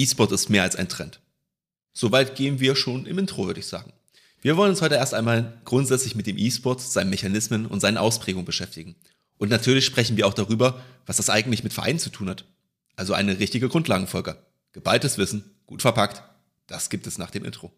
[0.00, 1.20] E-Sport ist mehr als ein Trend.
[1.92, 3.92] Soweit gehen wir schon im Intro, würde ich sagen.
[4.40, 8.46] Wir wollen uns heute erst einmal grundsätzlich mit dem E-Sport, seinen Mechanismen und seinen Ausprägungen
[8.46, 8.96] beschäftigen.
[9.36, 12.44] Und natürlich sprechen wir auch darüber, was das eigentlich mit Vereinen zu tun hat.
[12.96, 14.36] Also eine richtige Grundlagenfolge.
[14.72, 16.22] Geballtes Wissen, gut verpackt,
[16.66, 17.72] das gibt es nach dem Intro.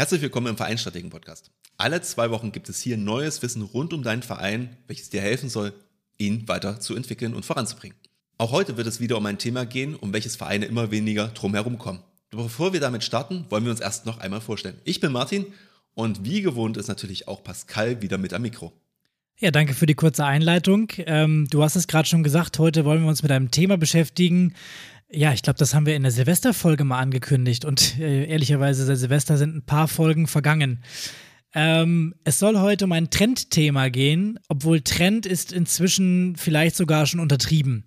[0.00, 1.50] Herzlich willkommen im Vereinsstrategen Podcast.
[1.76, 5.50] Alle zwei Wochen gibt es hier neues Wissen rund um deinen Verein, welches dir helfen
[5.50, 5.74] soll,
[6.16, 7.98] ihn weiter zu entwickeln und voranzubringen.
[8.38, 11.76] Auch heute wird es wieder um ein Thema gehen, um welches Vereine immer weniger drumherum
[11.76, 12.02] kommen.
[12.30, 14.80] Doch bevor wir damit starten, wollen wir uns erst noch einmal vorstellen.
[14.84, 15.44] Ich bin Martin
[15.92, 18.72] und wie gewohnt ist natürlich auch Pascal wieder mit am Mikro.
[19.38, 20.90] Ja, danke für die kurze Einleitung.
[20.96, 24.54] Ähm, du hast es gerade schon gesagt, heute wollen wir uns mit einem Thema beschäftigen,
[25.12, 28.98] ja, ich glaube, das haben wir in der Silvesterfolge mal angekündigt und äh, ehrlicherweise seit
[28.98, 30.82] Silvester sind ein paar Folgen vergangen.
[31.52, 37.18] Ähm, es soll heute um ein Trendthema gehen, obwohl Trend ist inzwischen vielleicht sogar schon
[37.20, 37.84] untertrieben.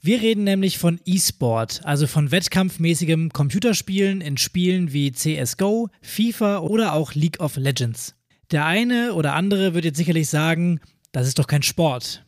[0.00, 6.94] Wir reden nämlich von E-Sport, also von wettkampfmäßigem Computerspielen in Spielen wie CSGO, FIFA oder
[6.94, 8.14] auch League of Legends.
[8.50, 10.80] Der eine oder andere wird jetzt sicherlich sagen,
[11.12, 12.24] das ist doch kein Sport.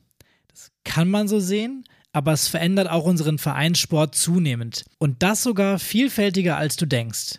[0.48, 1.84] Das kann man so sehen,
[2.19, 4.84] aber es verändert auch unseren Vereinssport zunehmend.
[4.98, 7.38] Und das sogar vielfältiger, als du denkst.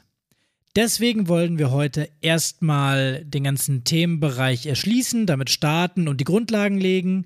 [0.74, 7.26] Deswegen wollen wir heute erstmal den ganzen Themenbereich erschließen, damit starten und die Grundlagen legen.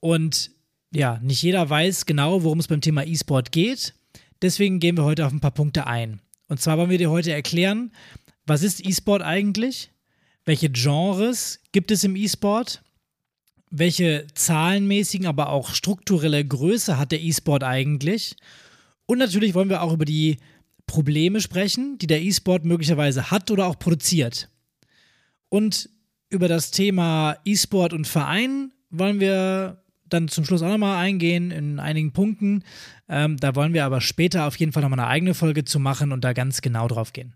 [0.00, 0.50] Und
[0.92, 3.94] ja, nicht jeder weiß genau, worum es beim Thema E-Sport geht.
[4.42, 6.20] Deswegen gehen wir heute auf ein paar Punkte ein.
[6.48, 7.92] Und zwar wollen wir dir heute erklären,
[8.44, 9.92] was ist E-Sport eigentlich?
[10.44, 12.82] Welche Genres gibt es im E-Sport?
[13.72, 18.36] Welche zahlenmäßigen, aber auch strukturelle Größe hat der E-Sport eigentlich?
[19.06, 20.36] Und natürlich wollen wir auch über die
[20.86, 24.50] Probleme sprechen, die der E-Sport möglicherweise hat oder auch produziert.
[25.48, 25.88] Und
[26.28, 31.80] über das Thema E-Sport und Verein wollen wir dann zum Schluss auch nochmal eingehen in
[31.80, 32.64] einigen Punkten.
[33.08, 36.12] Ähm, da wollen wir aber später auf jeden Fall nochmal eine eigene Folge zu machen
[36.12, 37.34] und da ganz genau drauf gehen.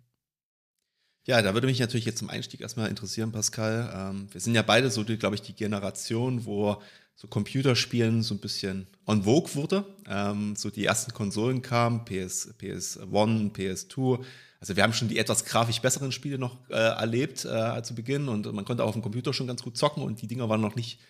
[1.27, 3.93] Ja, da würde mich natürlich jetzt zum Einstieg erstmal interessieren, Pascal.
[3.93, 6.81] Ähm, wir sind ja beide so, glaube ich, die Generation, wo
[7.17, 9.85] so Computerspielen so ein bisschen on vogue wurde.
[10.09, 14.25] Ähm, so die ersten Konsolen kamen, PS, PS1, PS2.
[14.61, 18.29] Also wir haben schon die etwas grafisch besseren Spiele noch äh, erlebt äh, zu Beginn
[18.29, 20.61] und man konnte auch auf dem Computer schon ganz gut zocken und die Dinger waren
[20.61, 21.01] noch nicht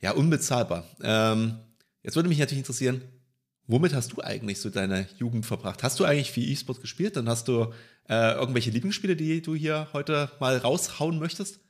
[0.00, 0.84] ja, unbezahlbar.
[1.02, 1.58] Ähm,
[2.02, 3.00] jetzt würde mich natürlich interessieren,
[3.66, 5.82] womit hast du eigentlich so deine Jugend verbracht?
[5.82, 7.16] Hast du eigentlich viel E-Sport gespielt?
[7.16, 7.72] Dann hast du
[8.08, 11.60] äh, irgendwelche Lieblingsspiele, die du hier heute mal raushauen möchtest?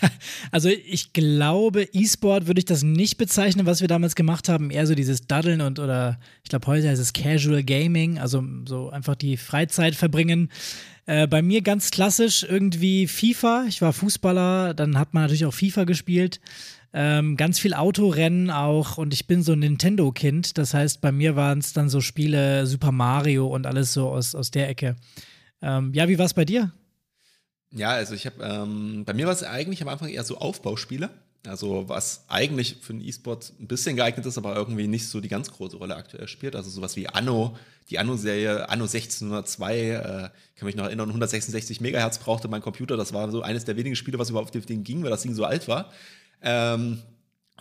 [0.50, 4.70] Also ich glaube, E-Sport würde ich das nicht bezeichnen, was wir damals gemacht haben.
[4.70, 8.90] Eher so dieses Daddeln und oder ich glaube heute heißt es Casual Gaming, also so
[8.90, 10.50] einfach die Freizeit verbringen.
[11.06, 13.64] Äh, bei mir ganz klassisch irgendwie FIFA.
[13.68, 16.40] Ich war Fußballer, dann hat man natürlich auch FIFA gespielt.
[16.98, 20.56] Ähm, ganz viel Autorennen auch und ich bin so ein Nintendo-Kind.
[20.56, 24.34] Das heißt, bei mir waren es dann so Spiele Super Mario und alles so aus,
[24.34, 24.96] aus der Ecke.
[25.60, 26.72] Ähm, ja, wie war es bei dir?
[27.70, 31.10] Ja, also ich habe, ähm, bei mir war es eigentlich am Anfang eher so Aufbauspiele.
[31.46, 35.28] Also was eigentlich für einen E-Sport ein bisschen geeignet ist, aber irgendwie nicht so die
[35.28, 36.56] ganz große Rolle aktuell spielt.
[36.56, 37.58] Also sowas wie Anno,
[37.90, 40.00] die Anno-Serie, Anno 1602, äh,
[40.56, 42.96] kann mich noch erinnern, 166 Megahertz brauchte mein Computer.
[42.96, 45.34] Das war so eines der wenigen Spiele, was überhaupt auf Ding ging, weil das Ding
[45.34, 45.92] so alt war.
[46.42, 47.02] Ähm,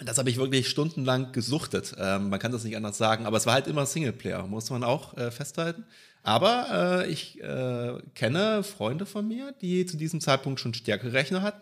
[0.04, 1.96] das habe ich wirklich stundenlang gesuchtet.
[1.98, 4.84] Ähm, man kann das nicht anders sagen, aber es war halt immer Singleplayer, muss man
[4.84, 5.86] auch äh, festhalten.
[6.22, 11.42] Aber äh, ich äh, kenne Freunde von mir, die zu diesem Zeitpunkt schon stärkere Rechner
[11.44, 11.62] hatten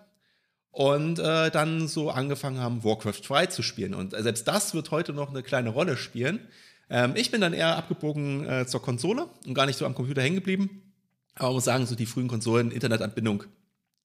[0.71, 3.93] und äh, dann so angefangen haben, Warcraft 2 zu spielen.
[3.93, 6.39] Und äh, selbst das wird heute noch eine kleine Rolle spielen.
[6.89, 10.21] Ähm, ich bin dann eher abgebogen äh, zur Konsole und gar nicht so am Computer
[10.21, 10.93] hängen geblieben.
[11.35, 13.43] Aber man muss sagen, so die frühen Konsolen, Internetanbindung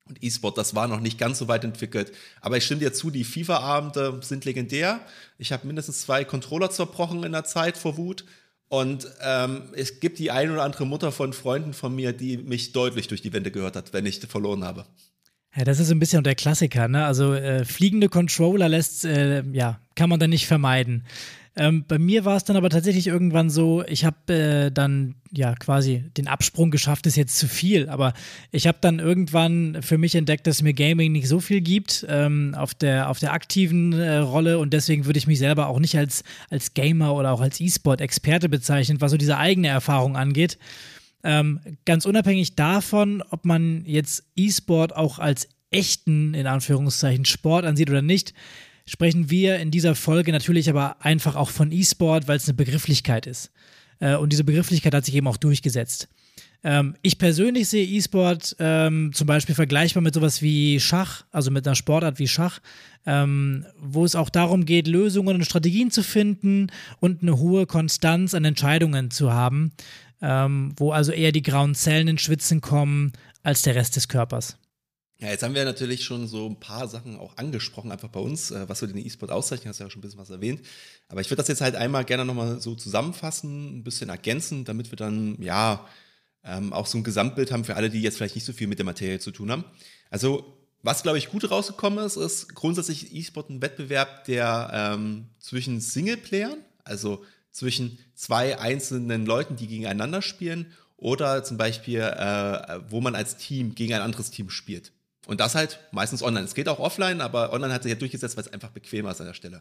[0.09, 2.13] und E-Sport, das war noch nicht ganz so weit entwickelt.
[2.41, 5.01] Aber ich stimme dir zu, die FIFA-Abende sind legendär.
[5.39, 8.25] Ich habe mindestens zwei Controller zerbrochen in der Zeit vor Wut.
[8.69, 12.73] Und ähm, es gibt die ein oder andere Mutter von Freunden von mir, die mich
[12.73, 14.85] deutlich durch die Wände gehört hat, wenn ich verloren habe.
[15.57, 17.07] Ja, das ist ein bisschen der Klassiker, ne?
[17.07, 21.05] Also äh, fliegende Controller lässt, äh, ja, kann man dann nicht vermeiden.
[21.57, 25.55] Ähm, bei mir war es dann aber tatsächlich irgendwann so, ich habe äh, dann ja
[25.55, 28.15] quasi den Absprung geschafft, ist jetzt zu viel, aber
[28.53, 32.55] ich habe dann irgendwann für mich entdeckt, dass mir Gaming nicht so viel gibt ähm,
[32.57, 35.97] auf, der, auf der aktiven äh, Rolle und deswegen würde ich mich selber auch nicht
[35.97, 40.59] als, als Gamer oder auch als E-Sport-Experte bezeichnen, was so diese eigene Erfahrung angeht.
[41.25, 47.91] Ähm, ganz unabhängig davon, ob man jetzt E-Sport auch als echten, in Anführungszeichen, Sport ansieht
[47.91, 48.33] oder nicht,
[48.89, 53.27] sprechen wir in dieser Folge natürlich aber einfach auch von E-Sport, weil es eine Begrifflichkeit
[53.27, 53.51] ist.
[54.01, 56.09] Äh, und diese Begrifflichkeit hat sich eben auch durchgesetzt.
[56.65, 61.67] Ähm, ich persönlich sehe E-Sport ähm, zum Beispiel vergleichbar mit sowas wie Schach, also mit
[61.67, 62.61] einer Sportart wie Schach,
[63.07, 68.35] ähm, wo es auch darum geht, Lösungen und Strategien zu finden und eine hohe Konstanz
[68.35, 69.73] an Entscheidungen zu haben,
[70.21, 73.13] ähm, wo also eher die grauen Zellen ins Schwitzen kommen
[73.43, 74.59] als der Rest des Körpers.
[75.21, 78.53] Ja, jetzt haben wir natürlich schon so ein paar Sachen auch angesprochen, einfach bei uns,
[78.53, 80.61] äh, was so den E-Sport auszeichnet, hast du ja schon ein bisschen was erwähnt.
[81.09, 84.93] Aber ich würde das jetzt halt einmal gerne nochmal so zusammenfassen, ein bisschen ergänzen, damit
[84.93, 85.89] wir dann, ja,
[86.45, 88.79] ähm, auch so ein Gesamtbild haben für alle, die jetzt vielleicht nicht so viel mit
[88.79, 89.65] der Materie zu tun haben.
[90.09, 95.81] Also, was, glaube ich, gut rausgekommen ist, ist grundsätzlich E-Sport ein Wettbewerb, der ähm, zwischen
[95.81, 103.17] Singleplayern, also zwischen zwei einzelnen Leuten, die gegeneinander spielen, oder zum Beispiel, äh, wo man
[103.17, 104.93] als Team gegen ein anderes Team spielt.
[105.29, 106.47] Und das halt meistens online.
[106.47, 109.21] Es geht auch offline, aber online hat sich ja durchgesetzt, weil es einfach bequemer ist
[109.21, 109.61] an der Stelle.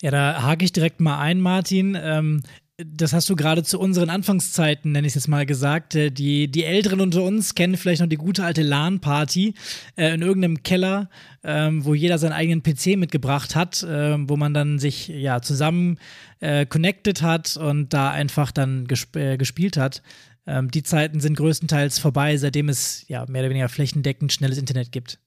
[0.00, 1.98] Ja, da hake ich direkt mal ein, Martin.
[2.00, 2.42] Ähm,
[2.78, 5.96] das hast du gerade zu unseren Anfangszeiten, nenne ich es jetzt mal gesagt.
[5.96, 9.54] Äh, die, die Älteren unter uns kennen vielleicht noch die gute alte LAN-Party
[9.96, 11.10] äh, in irgendeinem Keller,
[11.42, 15.98] ähm, wo jeder seinen eigenen PC mitgebracht hat, äh, wo man dann sich ja zusammen
[16.38, 20.02] äh, connected hat und da einfach dann gesp äh, gespielt hat.
[20.46, 24.92] Ähm, die Zeiten sind größtenteils vorbei, seitdem es ja mehr oder weniger flächendeckend schnelles Internet
[24.92, 25.18] gibt.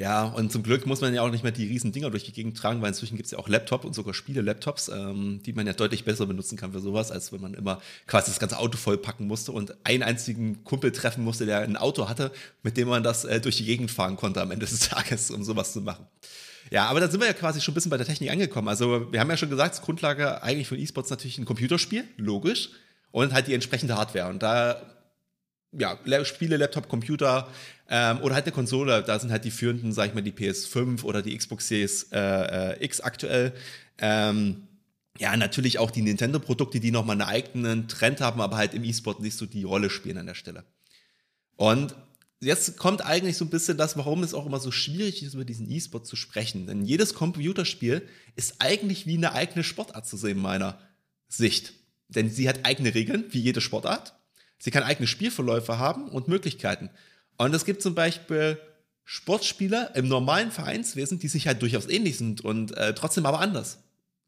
[0.00, 2.32] Ja, und zum Glück muss man ja auch nicht mehr die riesen Dinger durch die
[2.32, 5.66] Gegend tragen, weil inzwischen gibt es ja auch Laptop und sogar Spiele-Laptops, ähm, die man
[5.66, 8.78] ja deutlich besser benutzen kann für sowas, als wenn man immer quasi das ganze Auto
[8.78, 12.32] vollpacken musste und einen einzigen Kumpel treffen musste, der ein Auto hatte,
[12.62, 15.44] mit dem man das äh, durch die Gegend fahren konnte am Ende des Tages, um
[15.44, 16.06] sowas zu machen.
[16.70, 18.68] Ja, aber da sind wir ja quasi schon ein bisschen bei der Technik angekommen.
[18.68, 22.70] Also wir haben ja schon gesagt, Grundlage eigentlich von E-Sports natürlich ein Computerspiel, logisch,
[23.12, 24.28] und halt die entsprechende Hardware.
[24.28, 24.80] Und da
[25.72, 27.48] ja, Spiele, Laptop, Computer
[27.88, 29.02] ähm, oder halt eine Konsole.
[29.02, 32.72] Da sind halt die führenden, sag ich mal, die PS5 oder die Xbox Series äh,
[32.72, 33.52] äh, X aktuell.
[33.98, 34.66] Ähm,
[35.18, 39.20] ja, natürlich auch die Nintendo-Produkte, die nochmal einen eigenen Trend haben, aber halt im E-Sport
[39.20, 40.64] nicht so die Rolle spielen an der Stelle.
[41.56, 41.94] Und
[42.40, 45.44] jetzt kommt eigentlich so ein bisschen das, warum es auch immer so schwierig ist, über
[45.44, 46.66] diesen E-Sport zu sprechen.
[46.66, 50.78] Denn jedes Computerspiel ist eigentlich wie eine eigene Sportart zu sehen, meiner
[51.28, 51.74] Sicht.
[52.10, 54.14] Denn sie hat eigene Regeln, wie jede Sportart.
[54.58, 56.90] Sie kann eigene Spielverläufe haben und Möglichkeiten.
[57.38, 58.58] Und es gibt zum Beispiel
[59.04, 63.78] Sportspieler im normalen Vereinswesen, die sich halt durchaus ähnlich sind und äh, trotzdem aber anders.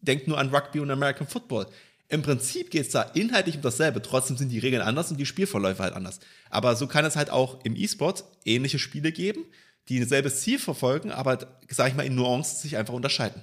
[0.00, 1.66] Denkt nur an Rugby und American Football.
[2.08, 5.26] Im Prinzip geht es da inhaltlich um dasselbe, trotzdem sind die Regeln anders und die
[5.26, 6.20] Spielverläufe halt anders.
[6.50, 9.44] Aber so kann es halt auch im E-Sport ähnliche Spiele geben,
[9.88, 13.42] die ein selbes Ziel verfolgen, aber, sag ich mal, in Nuancen sich einfach unterscheiden.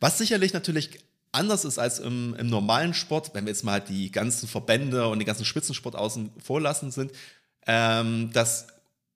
[0.00, 1.00] Was sicherlich natürlich
[1.34, 5.18] anders ist als im, im, normalen Sport, wenn wir jetzt mal die ganzen Verbände und
[5.18, 7.12] die ganzen Spitzensport außen vorlassen sind,
[7.66, 8.68] ähm, dass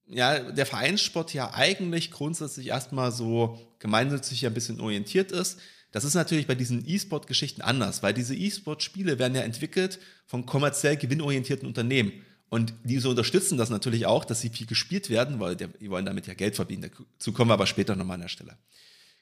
[0.06, 5.58] ja, der Vereinssport ja eigentlich grundsätzlich erstmal so gemeinnützig ein bisschen orientiert ist.
[5.92, 10.96] Das ist natürlich bei diesen E-Sport-Geschichten anders, weil diese E-Sport-Spiele werden ja entwickelt von kommerziell
[10.96, 12.12] gewinnorientierten Unternehmen.
[12.50, 16.26] Und diese unterstützen das natürlich auch, dass sie viel gespielt werden, weil die wollen damit
[16.26, 16.90] ja Geld verdienen.
[17.18, 18.56] Dazu kommen wir aber später nochmal an der Stelle.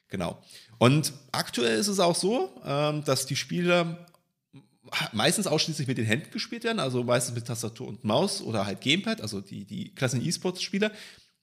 [0.09, 0.41] Genau.
[0.77, 4.05] Und aktuell ist es auch so, ähm, dass die Spiele
[5.11, 8.81] meistens ausschließlich mit den Händen gespielt werden, also meistens mit Tastatur und Maus oder halt
[8.81, 10.91] Gamepad, also die, die klassischen E-Sports-Spiele.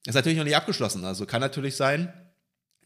[0.06, 1.04] Ist natürlich noch nicht abgeschlossen.
[1.04, 2.12] Also kann natürlich sein,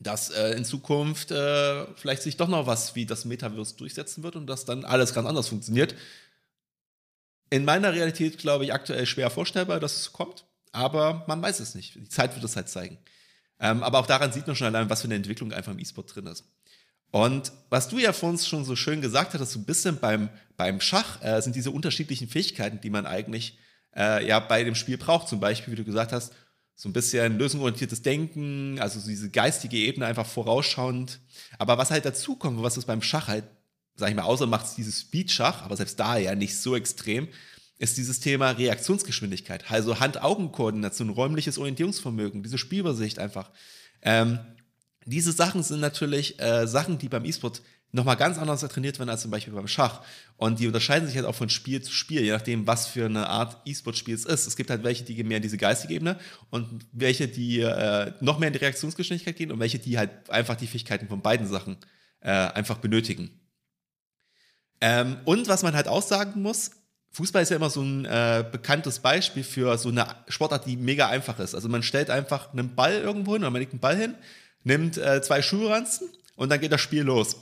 [0.00, 4.36] dass äh, in Zukunft äh, vielleicht sich doch noch was wie das Metaverse durchsetzen wird
[4.36, 5.94] und dass dann alles ganz anders funktioniert.
[7.50, 11.74] In meiner Realität glaube ich aktuell schwer vorstellbar, dass es kommt, aber man weiß es
[11.74, 11.96] nicht.
[11.96, 12.98] Die Zeit wird es halt zeigen.
[13.60, 16.14] Ähm, aber auch daran sieht man schon allein, was für eine Entwicklung einfach im E-Sport
[16.14, 16.44] drin ist.
[17.10, 20.28] Und was du ja vor uns schon so schön gesagt hast, so ein bisschen beim,
[20.56, 23.58] beim Schach äh, sind diese unterschiedlichen Fähigkeiten, die man eigentlich
[23.96, 25.28] äh, ja bei dem Spiel braucht.
[25.28, 26.32] Zum Beispiel, wie du gesagt hast,
[26.74, 31.18] so ein bisschen lösungsorientiertes Denken, also diese geistige Ebene einfach vorausschauend.
[31.58, 33.44] Aber was halt dazu kommt, was es beim Schach halt,
[33.96, 37.28] sag ich mal, außer macht es dieses Speed-Schach, aber selbst da ja nicht so extrem,
[37.78, 43.50] ist dieses Thema Reaktionsgeschwindigkeit, also Hand-Augen-Koordination, räumliches Orientierungsvermögen, diese Spielübersicht einfach.
[44.02, 44.40] Ähm,
[45.04, 49.22] diese Sachen sind natürlich äh, Sachen, die beim E-Sport nochmal ganz anders trainiert werden als
[49.22, 50.02] zum Beispiel beim Schach.
[50.36, 53.28] Und die unterscheiden sich halt auch von Spiel zu Spiel, je nachdem, was für eine
[53.28, 54.46] Art E-Sport-Spiel es ist.
[54.46, 56.18] Es gibt halt welche, die gehen mehr in diese geistige Ebene
[56.50, 60.56] und welche, die äh, noch mehr in die Reaktionsgeschwindigkeit gehen und welche, die halt einfach
[60.56, 61.78] die Fähigkeiten von beiden Sachen
[62.20, 63.30] äh, einfach benötigen.
[64.80, 66.72] Ähm, und was man halt auch sagen muss,
[67.18, 71.08] Fußball ist ja immer so ein äh, bekanntes Beispiel für so eine Sportart, die mega
[71.08, 71.52] einfach ist.
[71.52, 74.14] Also man stellt einfach einen Ball irgendwo hin oder man legt einen Ball hin,
[74.62, 77.34] nimmt äh, zwei Schuhranzen und dann geht das Spiel los.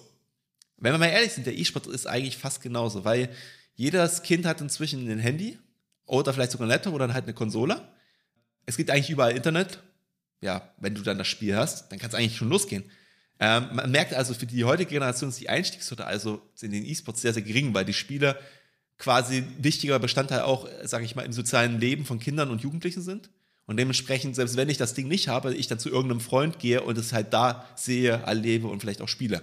[0.78, 3.28] Wenn wir mal ehrlich sind, der E-Sport ist eigentlich fast genauso, weil
[3.74, 5.58] jedes Kind hat inzwischen ein Handy
[6.06, 7.86] oder vielleicht sogar ein Laptop oder halt eine Konsole.
[8.64, 9.80] Es gibt eigentlich überall Internet.
[10.40, 12.84] Ja, wenn du dann das Spiel hast, dann kann es eigentlich schon losgehen.
[13.38, 17.20] Ähm, man merkt also, für die heutige Generation ist die Einstiegshürde also in den E-Sports
[17.20, 18.38] sehr, sehr gering, weil die Spiele
[18.98, 23.30] quasi wichtiger Bestandteil auch, sage ich mal, im sozialen Leben von Kindern und Jugendlichen sind.
[23.66, 26.82] Und dementsprechend, selbst wenn ich das Ding nicht habe, ich dann zu irgendeinem Freund gehe
[26.82, 29.42] und es halt da sehe, erlebe und vielleicht auch spiele.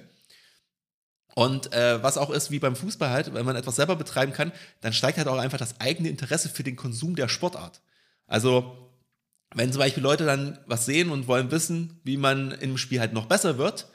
[1.36, 4.52] Und äh, was auch ist, wie beim Fußball halt, wenn man etwas selber betreiben kann,
[4.82, 7.82] dann steigt halt auch einfach das eigene Interesse für den Konsum der Sportart.
[8.28, 8.92] Also,
[9.54, 13.14] wenn zum Beispiel Leute dann was sehen und wollen wissen, wie man im Spiel halt
[13.14, 13.88] noch besser wird,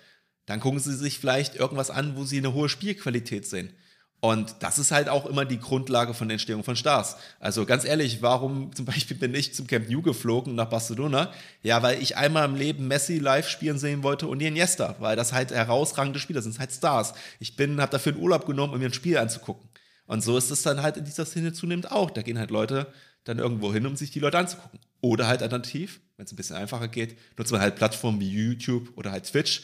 [0.46, 3.72] dann gucken sie sich vielleicht irgendwas an, wo sie eine hohe Spielqualität sehen.
[4.20, 7.16] Und das ist halt auch immer die Grundlage von der Entstehung von Stars.
[7.38, 11.30] Also ganz ehrlich, warum zum Beispiel bin ich zum Camp Nou geflogen nach Barcelona?
[11.62, 15.32] Ja, weil ich einmal im Leben Messi live spielen sehen wollte und Iniesta, weil das
[15.32, 17.14] halt herausragende Spieler sind, halt Stars.
[17.38, 19.68] Ich bin, habe dafür einen Urlaub genommen, um mir ein Spiel anzugucken.
[20.06, 22.10] Und so ist es dann halt in dieser Szene zunehmend auch.
[22.10, 24.80] Da gehen halt Leute dann irgendwo hin, um sich die Leute anzugucken.
[25.00, 28.90] Oder halt alternativ, wenn es ein bisschen einfacher geht, nutzt man halt Plattformen wie YouTube
[28.96, 29.62] oder halt Twitch,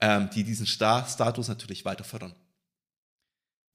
[0.00, 2.34] ähm, die diesen Star-Status natürlich weiter fördern.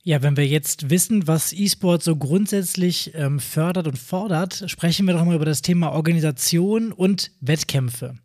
[0.07, 5.13] Ja, wenn wir jetzt wissen, was E-Sport so grundsätzlich ähm, fördert und fordert, sprechen wir
[5.13, 8.15] doch mal über das Thema Organisation und Wettkämpfe.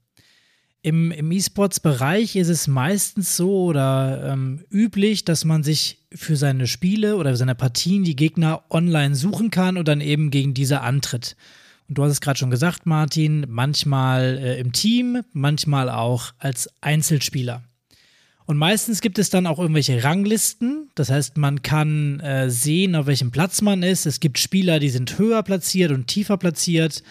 [0.83, 6.69] Im, im E-Sports-Bereich ist es meistens so oder ähm, üblich, dass man sich für seine
[6.69, 11.35] Spiele oder seine Partien die Gegner online suchen kann und dann eben gegen diese antritt.
[11.89, 16.71] Und du hast es gerade schon gesagt, Martin, manchmal äh, im Team, manchmal auch als
[16.81, 17.65] Einzelspieler.
[18.47, 20.91] Und meistens gibt es dann auch irgendwelche Ranglisten.
[20.95, 24.07] Das heißt, man kann äh, sehen, auf welchem Platz man ist.
[24.07, 27.03] Es gibt Spieler, die sind höher platziert und tiefer platziert.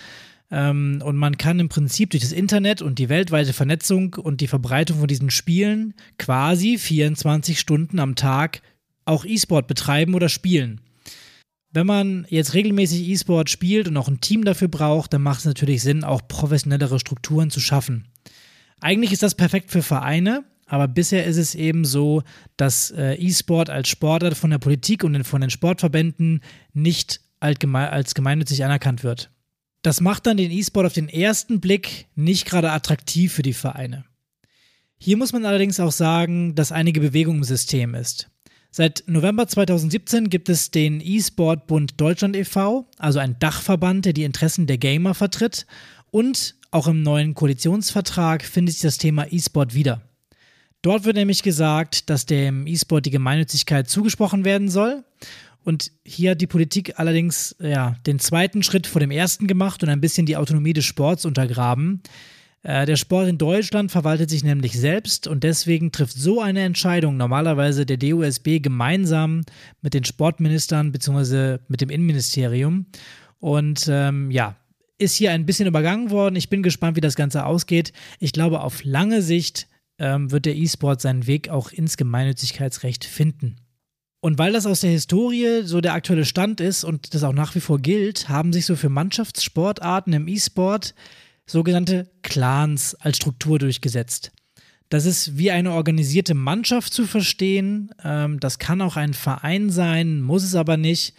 [0.51, 4.47] Ähm, und man kann im Prinzip durch das Internet und die weltweite Vernetzung und die
[4.47, 8.61] Verbreitung von diesen Spielen quasi 24 Stunden am Tag
[9.05, 10.81] auch E-Sport betreiben oder spielen.
[11.73, 15.45] Wenn man jetzt regelmäßig E-Sport spielt und auch ein Team dafür braucht, dann macht es
[15.45, 18.07] natürlich Sinn, auch professionellere Strukturen zu schaffen.
[18.81, 22.23] Eigentlich ist das perfekt für Vereine, aber bisher ist es eben so,
[22.55, 26.39] dass äh, E-Sport als Sportart von der Politik und von den Sportverbänden
[26.71, 27.59] nicht als
[28.15, 29.31] gemeinnützig anerkannt wird.
[29.81, 34.05] Das macht dann den E-Sport auf den ersten Blick nicht gerade attraktiv für die Vereine.
[34.97, 38.29] Hier muss man allerdings auch sagen, dass einige Bewegung im System ist.
[38.69, 44.23] Seit November 2017 gibt es den E-Sport Bund Deutschland e.V., also ein Dachverband, der die
[44.23, 45.65] Interessen der Gamer vertritt.
[46.11, 50.01] Und auch im neuen Koalitionsvertrag findet sich das Thema E-Sport wieder.
[50.81, 55.03] Dort wird nämlich gesagt, dass dem E-Sport die Gemeinnützigkeit zugesprochen werden soll.
[55.63, 59.89] Und hier hat die Politik allerdings ja, den zweiten Schritt vor dem ersten gemacht und
[59.89, 62.01] ein bisschen die Autonomie des Sports untergraben.
[62.63, 67.15] Äh, der Sport in Deutschland verwaltet sich nämlich selbst und deswegen trifft so eine Entscheidung
[67.15, 69.43] normalerweise der DUSB gemeinsam
[69.81, 71.59] mit den Sportministern bzw.
[71.67, 72.87] mit dem Innenministerium.
[73.39, 74.55] Und ähm, ja,
[74.97, 76.35] ist hier ein bisschen übergangen worden.
[76.35, 77.93] Ich bin gespannt, wie das Ganze ausgeht.
[78.19, 79.67] Ich glaube, auf lange Sicht
[80.01, 83.57] ähm, wird der E-Sport seinen Weg auch ins Gemeinnützigkeitsrecht finden.
[84.19, 87.55] Und weil das aus der Historie so der aktuelle Stand ist und das auch nach
[87.55, 90.93] wie vor gilt, haben sich so für Mannschaftssportarten im E-Sport
[91.45, 94.31] sogenannte Clans als Struktur durchgesetzt.
[94.89, 97.91] Das ist wie eine organisierte Mannschaft zu verstehen.
[98.03, 101.15] Ähm, das kann auch ein Verein sein, muss es aber nicht.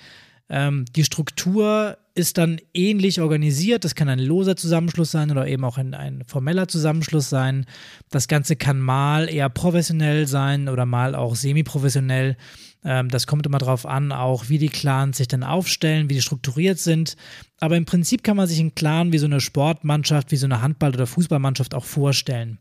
[0.49, 3.85] Ähm, die Struktur ist dann ähnlich organisiert.
[3.85, 7.67] Das kann ein loser Zusammenschluss sein oder eben auch ein, ein formeller Zusammenschluss sein.
[8.11, 12.37] Das Ganze kann mal eher professionell sein oder mal auch semi-professionell.
[12.85, 16.23] Ähm, das kommt immer darauf an, auch wie die Clans sich dann aufstellen, wie die
[16.23, 17.17] strukturiert sind.
[17.61, 20.61] Aber im Prinzip kann man sich einen Clan wie so eine Sportmannschaft, wie so eine
[20.61, 22.59] Handball- oder Fußballmannschaft auch vorstellen.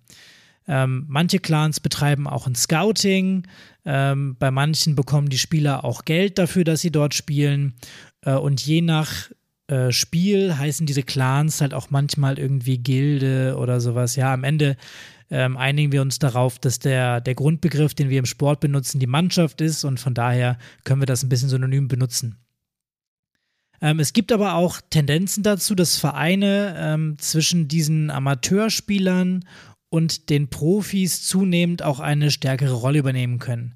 [0.67, 3.47] Ähm, manche Clans betreiben auch ein Scouting.
[3.83, 7.73] Ähm, bei manchen bekommen die Spieler auch Geld dafür, dass sie dort spielen.
[8.21, 9.29] Äh, und je nach
[9.71, 14.17] äh, Spiel heißen diese Clans halt auch manchmal irgendwie Gilde oder sowas.
[14.17, 14.75] Ja, am Ende
[15.29, 19.07] ähm, einigen wir uns darauf, dass der, der Grundbegriff, den wir im Sport benutzen, die
[19.07, 22.35] Mannschaft ist und von daher können wir das ein bisschen synonym benutzen.
[23.79, 29.45] Ähm, es gibt aber auch Tendenzen dazu, dass Vereine ähm, zwischen diesen Amateurspielern
[29.89, 33.75] und den Profis zunehmend auch eine stärkere Rolle übernehmen können.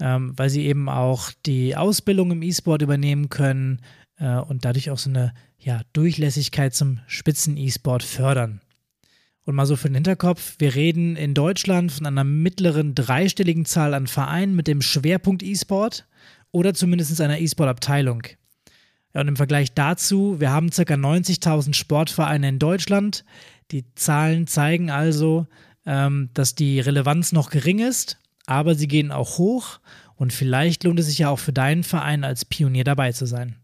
[0.00, 3.80] Ähm, weil sie eben auch die Ausbildung im E-Sport übernehmen können,
[4.18, 8.60] äh, und dadurch auch so eine ja, Durchlässigkeit zum Spitzen-E-Sport fördern.
[9.44, 13.94] Und mal so für den Hinterkopf, wir reden in Deutschland von einer mittleren dreistelligen Zahl
[13.94, 16.06] an Vereinen mit dem Schwerpunkt E-Sport
[16.50, 18.24] oder zumindest einer E-Sport-Abteilung.
[19.14, 20.82] Ja, und im Vergleich dazu, wir haben ca.
[20.82, 23.24] 90.000 Sportvereine in Deutschland.
[23.70, 25.46] Die Zahlen zeigen also,
[25.86, 29.80] ähm, dass die Relevanz noch gering ist, aber sie gehen auch hoch
[30.16, 33.56] und vielleicht lohnt es sich ja auch für deinen Verein als Pionier dabei zu sein.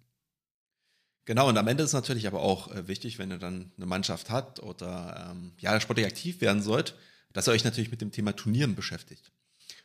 [1.27, 4.31] Genau, und am Ende ist natürlich aber auch äh, wichtig, wenn ihr dann eine Mannschaft
[4.31, 6.95] hat oder ähm, ja, sportlich aktiv werden sollt,
[7.33, 9.33] dass ihr euch natürlich mit dem Thema Turnieren beschäftigt.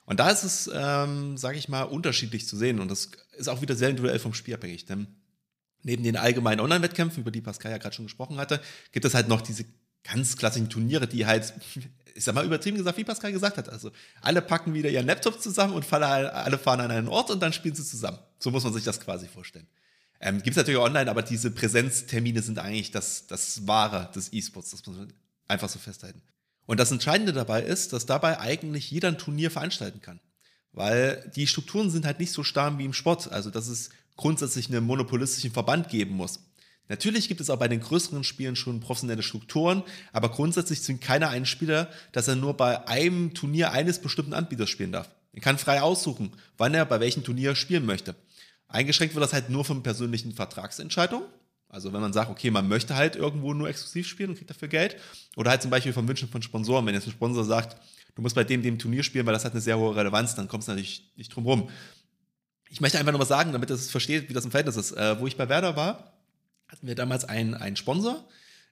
[0.05, 2.79] Und da ist es, ähm, sage ich mal, unterschiedlich zu sehen.
[2.79, 4.85] Und das ist auch wieder sehr individuell vom Spiel abhängig.
[4.85, 5.07] Denn
[5.83, 8.59] neben den allgemeinen Online-Wettkämpfen, über die Pascal ja gerade schon gesprochen hatte,
[8.91, 9.65] gibt es halt noch diese
[10.03, 11.53] ganz klassischen Turniere, die halt,
[12.15, 13.69] ich sag mal übertrieben gesagt, wie Pascal gesagt hat.
[13.69, 13.91] Also
[14.21, 17.75] alle packen wieder ihren Laptop zusammen und alle fahren an einen Ort und dann spielen
[17.75, 18.19] sie zusammen.
[18.39, 19.67] So muss man sich das quasi vorstellen.
[20.19, 24.71] Ähm, Gibt es natürlich online, aber diese Präsenztermine sind eigentlich das, das Wahre des E-Sports.
[24.71, 25.13] Das muss man
[25.47, 26.21] einfach so festhalten.
[26.65, 30.19] Und das Entscheidende dabei ist, dass dabei eigentlich jeder ein Turnier veranstalten kann.
[30.71, 33.31] Weil die Strukturen sind halt nicht so starr wie im Sport.
[33.31, 36.41] Also, dass es grundsätzlich einen monopolistischen Verband geben muss.
[36.89, 41.29] Natürlich gibt es auch bei den größeren Spielen schon professionelle Strukturen, aber grundsätzlich zwingt keiner
[41.29, 45.09] einen Spieler, dass er nur bei einem Turnier eines bestimmten Anbieters spielen darf.
[45.31, 48.15] Er kann frei aussuchen, wann er bei welchem Turnier spielen möchte.
[48.69, 51.27] Eingeschränkt wird das halt nur von persönlichen Vertragsentscheidungen.
[51.67, 54.67] Also wenn man sagt, okay, man möchte halt irgendwo nur exklusiv spielen und kriegt dafür
[54.67, 54.97] Geld.
[55.35, 56.85] Oder halt zum Beispiel vom Wünschen von Sponsoren.
[56.85, 57.77] Wenn jetzt ein Sponsor sagt,
[58.15, 60.47] du musst bei dem, dem Turnier spielen, weil das hat eine sehr hohe Relevanz, dann
[60.47, 61.69] kommst du natürlich nicht drum rum.
[62.69, 64.91] Ich möchte einfach nur was sagen, damit es versteht, wie das im Verhältnis ist.
[64.93, 66.13] Äh, wo ich bei Werder war,
[66.67, 68.23] hatten wir damals einen, einen Sponsor.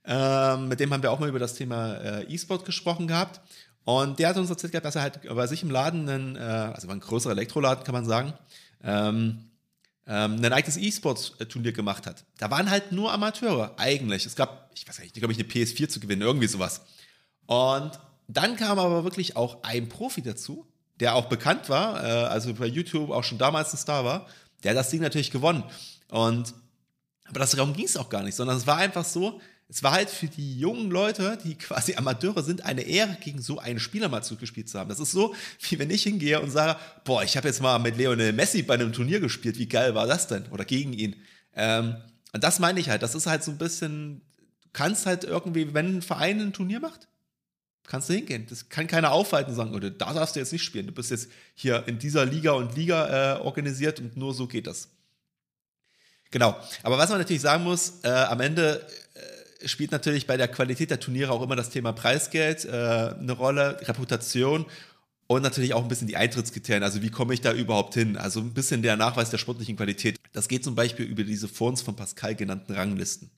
[0.03, 3.41] Äh, mit dem haben wir auch mal über das Thema äh, E-Sport gesprochen gehabt.
[3.83, 6.39] Und der hat uns erzählt gehabt, dass er halt bei sich im Laden, einen, äh,
[6.39, 8.33] also war ein größerer Elektroladen, kann man sagen,
[8.83, 9.39] ähm,
[10.07, 12.23] ähm, ein eigenes E-Sports-Turnier gemacht hat.
[12.37, 14.25] Da waren halt nur Amateure, eigentlich.
[14.25, 16.81] Es gab, ich weiß nicht, glaube ich, eine PS4 zu gewinnen, irgendwie sowas.
[17.45, 17.91] Und
[18.27, 20.65] dann kam aber wirklich auch ein Profi dazu,
[20.99, 24.27] der auch bekannt war, äh, also bei YouTube auch schon damals ein Star war,
[24.63, 25.63] der hat das Ding natürlich gewonnen.
[26.09, 26.53] Und
[27.25, 29.91] aber das darum ging es auch gar nicht, sondern es war einfach so, es war
[29.91, 34.07] halt für die jungen Leute, die quasi Amateure sind, eine Ehre, gegen so einen Spieler
[34.07, 34.89] mal zugespielt zu haben.
[34.89, 37.97] Das ist so, wie wenn ich hingehe und sage, boah, ich habe jetzt mal mit
[37.97, 40.47] Lionel Messi bei einem Turnier gespielt, wie geil war das denn?
[40.51, 41.17] Oder gegen ihn.
[41.53, 41.97] Ähm,
[42.33, 44.21] und das meine ich halt, das ist halt so ein bisschen,
[44.61, 47.09] du kannst halt irgendwie, wenn ein Verein ein Turnier macht,
[47.87, 48.45] kannst du hingehen.
[48.49, 50.87] Das kann keiner aufhalten und sagen, oder da darfst du jetzt nicht spielen.
[50.87, 54.67] Du bist jetzt hier in dieser Liga und Liga äh, organisiert und nur so geht
[54.67, 54.89] das.
[56.31, 56.57] Genau.
[56.83, 59.19] Aber was man natürlich sagen muss, äh, am Ende äh,
[59.65, 63.79] spielt natürlich bei der Qualität der Turniere auch immer das Thema Preisgeld äh, eine Rolle,
[63.81, 64.65] Reputation
[65.27, 66.83] und natürlich auch ein bisschen die Eintrittskriterien.
[66.83, 68.17] Also wie komme ich da überhaupt hin?
[68.17, 70.17] Also ein bisschen der Nachweis der sportlichen Qualität.
[70.31, 73.29] Das geht zum Beispiel über diese vor uns von Pascal genannten Ranglisten.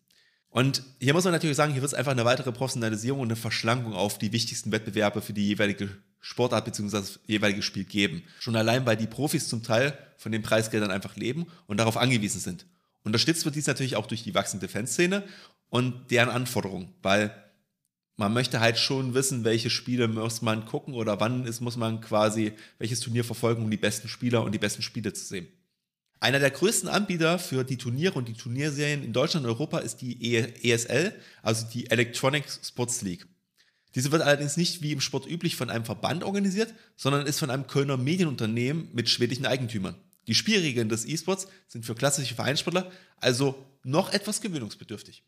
[0.52, 3.36] Und hier muss man natürlich sagen, hier wird es einfach eine weitere Professionalisierung und eine
[3.36, 6.98] Verschlankung auf die wichtigsten Wettbewerbe für die jeweilige Sportart bzw.
[6.98, 8.24] das jeweilige Spiel geben.
[8.40, 12.42] Schon allein, weil die Profis zum Teil von den Preisgeldern einfach leben und darauf angewiesen
[12.42, 12.66] sind.
[13.04, 15.24] Unterstützt wird dies natürlich auch durch die wachsende Fanszene
[15.70, 17.34] und deren Anforderungen, weil
[18.16, 22.02] man möchte halt schon wissen, welche Spiele muss man gucken oder wann ist, muss man
[22.02, 25.48] quasi welches Turnier verfolgen, um die besten Spieler und die besten Spiele zu sehen.
[26.20, 30.02] Einer der größten Anbieter für die Turniere und die Turnierserien in Deutschland und Europa ist
[30.02, 33.26] die ESL, also die Electronic Sports League.
[33.96, 37.50] Diese wird allerdings nicht wie im Sport üblich von einem Verband organisiert, sondern ist von
[37.50, 39.96] einem Kölner Medienunternehmen mit schwedischen Eigentümern.
[40.28, 45.24] Die Spielregeln des E-Sports sind für klassische Vereinssportler also noch etwas gewöhnungsbedürftig.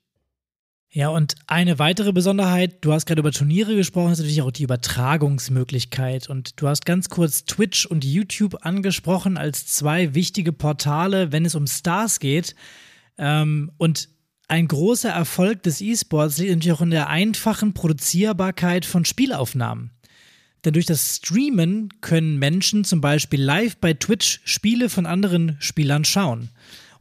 [0.93, 4.63] Ja, und eine weitere Besonderheit, du hast gerade über Turniere gesprochen, ist natürlich auch die
[4.63, 6.27] Übertragungsmöglichkeit.
[6.29, 11.55] Und du hast ganz kurz Twitch und YouTube angesprochen als zwei wichtige Portale, wenn es
[11.55, 12.55] um Stars geht.
[13.17, 14.09] Ähm, und
[14.49, 19.91] ein großer Erfolg des E-Sports liegt natürlich auch in der einfachen Produzierbarkeit von Spielaufnahmen.
[20.65, 26.03] Denn durch das Streamen können Menschen zum Beispiel live bei Twitch Spiele von anderen Spielern
[26.03, 26.49] schauen.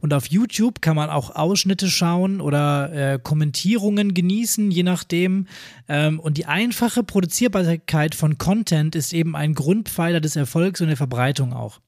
[0.01, 5.47] Und auf YouTube kann man auch Ausschnitte schauen oder äh, Kommentierungen genießen, je nachdem.
[5.87, 10.97] Ähm, und die einfache Produzierbarkeit von Content ist eben ein Grundpfeiler des Erfolgs und der
[10.97, 11.79] Verbreitung auch.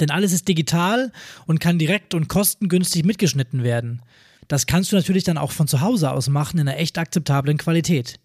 [0.00, 1.12] Denn alles ist digital
[1.46, 4.02] und kann direkt und kostengünstig mitgeschnitten werden.
[4.48, 7.58] Das kannst du natürlich dann auch von zu Hause aus machen in einer echt akzeptablen
[7.58, 8.20] Qualität.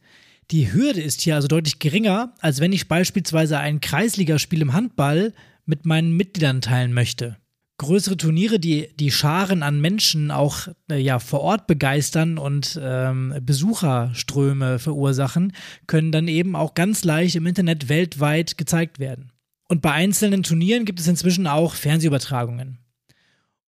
[0.52, 5.34] Die Hürde ist hier also deutlich geringer, als wenn ich beispielsweise ein Kreisligaspiel im Handball
[5.66, 7.38] mit meinen Mitgliedern teilen möchte.
[7.80, 13.36] Größere Turniere, die die Scharen an Menschen auch äh, ja, vor Ort begeistern und ähm,
[13.42, 15.54] Besucherströme verursachen,
[15.86, 19.32] können dann eben auch ganz leicht im Internet weltweit gezeigt werden.
[19.68, 22.80] Und bei einzelnen Turnieren gibt es inzwischen auch Fernsehübertragungen.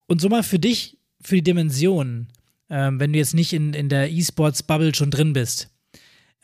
[0.07, 2.29] Und so mal für dich, für die Dimension,
[2.69, 5.69] ähm, wenn du jetzt nicht in, in der E-Sports-Bubble schon drin bist.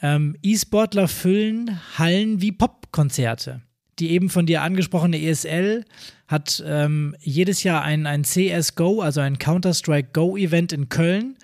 [0.01, 3.61] Ähm, E-Sportler füllen Hallen wie Popkonzerte.
[3.97, 5.85] Die eben von dir angesprochene ESL
[6.27, 11.37] hat ähm, jedes Jahr ein, ein CSGO, also ein Counter-Strike Go-Event in Köln,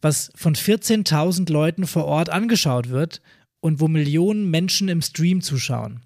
[0.00, 3.20] was von 14.000 Leuten vor Ort angeschaut wird
[3.60, 6.00] und wo Millionen Menschen im Stream zuschauen.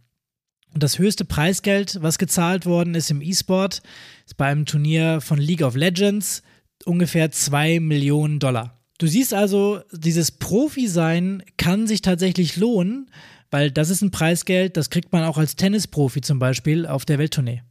[0.75, 3.83] Und das höchste Preisgeld, was gezahlt worden ist im E-Sport,
[4.27, 6.43] ist bei einem Turnier von League of Legends
[6.85, 8.79] ungefähr 2 Millionen Dollar.
[8.99, 13.11] Du siehst also, dieses Profi-Sein kann sich tatsächlich lohnen,
[13.51, 17.19] weil das ist ein Preisgeld, das kriegt man auch als Tennisprofi zum Beispiel auf der
[17.19, 17.63] Welttournee.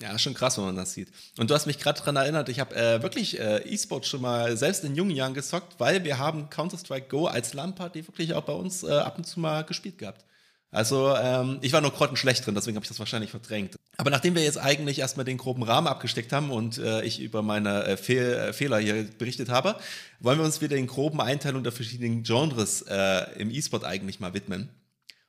[0.00, 1.10] Ja, schon krass, wenn man das sieht.
[1.38, 4.56] Und du hast mich gerade daran erinnert, ich habe äh, wirklich äh, E-Sport schon mal
[4.56, 8.52] selbst in jungen Jahren gezockt, weil wir haben Counter-Strike Go als LAN-Party wirklich auch bei
[8.52, 10.24] uns äh, ab und zu mal gespielt gehabt.
[10.70, 13.76] Also ähm, ich war nur grottenschlecht drin, deswegen habe ich das wahrscheinlich verdrängt.
[13.96, 17.42] Aber nachdem wir jetzt eigentlich erstmal den groben Rahmen abgesteckt haben und äh, ich über
[17.42, 19.76] meine äh, Fehl äh, Fehler hier berichtet habe,
[20.20, 24.34] wollen wir uns wieder den groben Einteilung der verschiedenen Genres äh, im E-Sport eigentlich mal
[24.34, 24.68] widmen.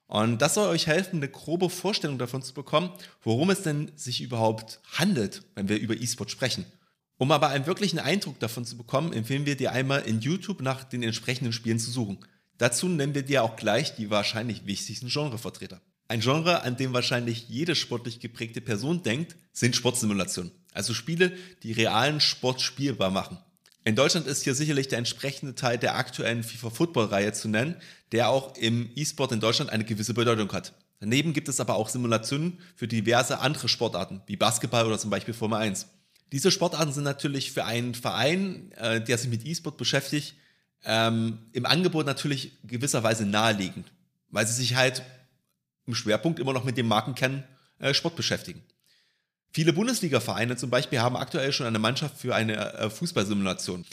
[0.09, 2.89] Und das soll euch helfen, eine grobe Vorstellung davon zu bekommen,
[3.21, 6.65] worum es denn sich überhaupt handelt, wenn wir über E-Sport sprechen.
[7.17, 10.83] Um aber einen wirklichen Eindruck davon zu bekommen, empfehlen wir dir einmal in YouTube nach
[10.83, 12.17] den entsprechenden Spielen zu suchen.
[12.57, 15.79] Dazu nennen wir dir auch gleich die wahrscheinlich wichtigsten Genrevertreter.
[16.07, 20.51] Ein Genre, an dem wahrscheinlich jede sportlich geprägte Person denkt, sind Sportsimulationen.
[20.73, 23.37] Also Spiele, die realen Sport spielbar machen.
[23.85, 27.75] In Deutschland ist hier sicherlich der entsprechende Teil der aktuellen FIFA Football Reihe zu nennen,
[28.11, 30.73] der auch im E-Sport in Deutschland eine gewisse Bedeutung hat.
[30.99, 35.33] Daneben gibt es aber auch Simulationen für diverse andere Sportarten, wie Basketball oder zum Beispiel
[35.33, 35.87] Formel 1.
[36.31, 40.35] Diese Sportarten sind natürlich für einen Verein, äh, der sich mit E-Sport beschäftigt,
[40.83, 43.91] ähm, im Angebot natürlich gewisserweise naheliegend,
[44.29, 45.03] weil sie sich halt
[45.85, 47.43] im Schwerpunkt immer noch mit dem Markenkern
[47.79, 48.61] äh, Sport beschäftigen.
[49.51, 53.85] Viele Bundesliga-Vereine zum Beispiel haben aktuell schon eine Mannschaft für eine äh, Fußballsimulation.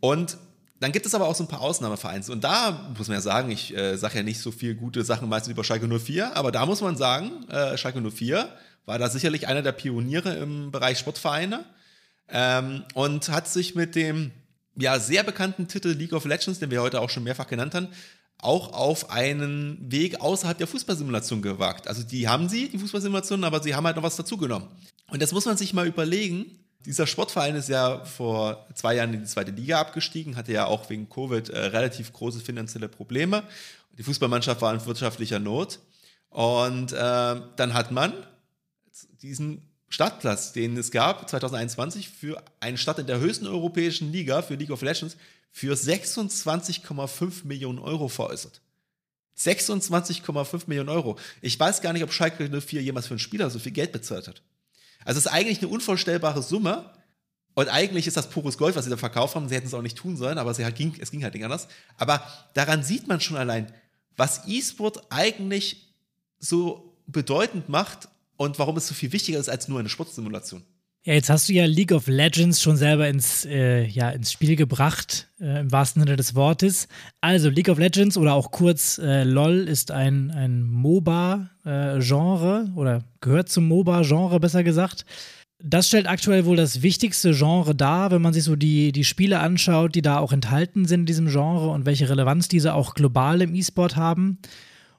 [0.00, 0.38] Und
[0.80, 2.24] dann gibt es aber auch so ein paar Ausnahmevereine.
[2.30, 5.28] Und da muss man ja sagen, ich äh, sage ja nicht so viel gute Sachen
[5.28, 8.48] meistens über Schalke 04, aber da muss man sagen, äh, Schalke 04
[8.86, 11.64] war da sicherlich einer der Pioniere im Bereich Sportvereine
[12.28, 14.32] ähm, und hat sich mit dem
[14.76, 17.88] ja, sehr bekannten Titel League of Legends, den wir heute auch schon mehrfach genannt haben,
[18.38, 21.88] auch auf einen Weg außerhalb der Fußballsimulation gewagt.
[21.88, 24.68] Also die haben sie, die Fußballsimulation, aber sie haben halt noch was dazugenommen.
[25.10, 26.63] Und das muss man sich mal überlegen.
[26.84, 30.90] Dieser Sportverein ist ja vor zwei Jahren in die zweite Liga abgestiegen, hatte ja auch
[30.90, 33.42] wegen Covid äh, relativ große finanzielle Probleme.
[33.96, 35.78] Die Fußballmannschaft war in wirtschaftlicher Not.
[36.28, 38.12] Und äh, dann hat man
[39.22, 44.54] diesen Startplatz, den es gab 2021 für einen Start in der höchsten europäischen Liga für
[44.54, 45.16] League of Legends
[45.52, 48.60] für 26,5 Millionen Euro veräußert.
[49.38, 51.16] 26,5 Millionen Euro.
[51.40, 54.28] Ich weiß gar nicht, ob Schalke 04 jemals für einen Spieler so viel Geld bezahlt
[54.28, 54.42] hat.
[55.04, 56.90] Also es ist eigentlich eine unvorstellbare Summe.
[57.56, 59.48] Und eigentlich ist das pures Gold, was sie da verkauft haben.
[59.48, 61.68] Sie hätten es auch nicht tun sollen, aber es ging, es ging halt nicht anders.
[61.96, 63.72] Aber daran sieht man schon allein,
[64.16, 65.94] was E-Sport eigentlich
[66.40, 70.64] so bedeutend macht und warum es so viel wichtiger ist als nur eine Sportsimulation.
[71.06, 74.56] Ja, jetzt hast du ja League of Legends schon selber ins, äh, ja, ins Spiel
[74.56, 76.88] gebracht, äh, im wahrsten Sinne des Wortes.
[77.20, 81.52] Also League of Legends oder auch kurz äh, LOL ist ein, ein MOBA-Genre
[82.74, 85.04] oder gehört zum MOBA-Genre besser gesagt.
[85.62, 89.40] Das stellt aktuell wohl das wichtigste Genre dar, wenn man sich so die, die Spiele
[89.40, 93.42] anschaut, die da auch enthalten sind in diesem Genre und welche Relevanz diese auch global
[93.42, 94.38] im E-Sport haben.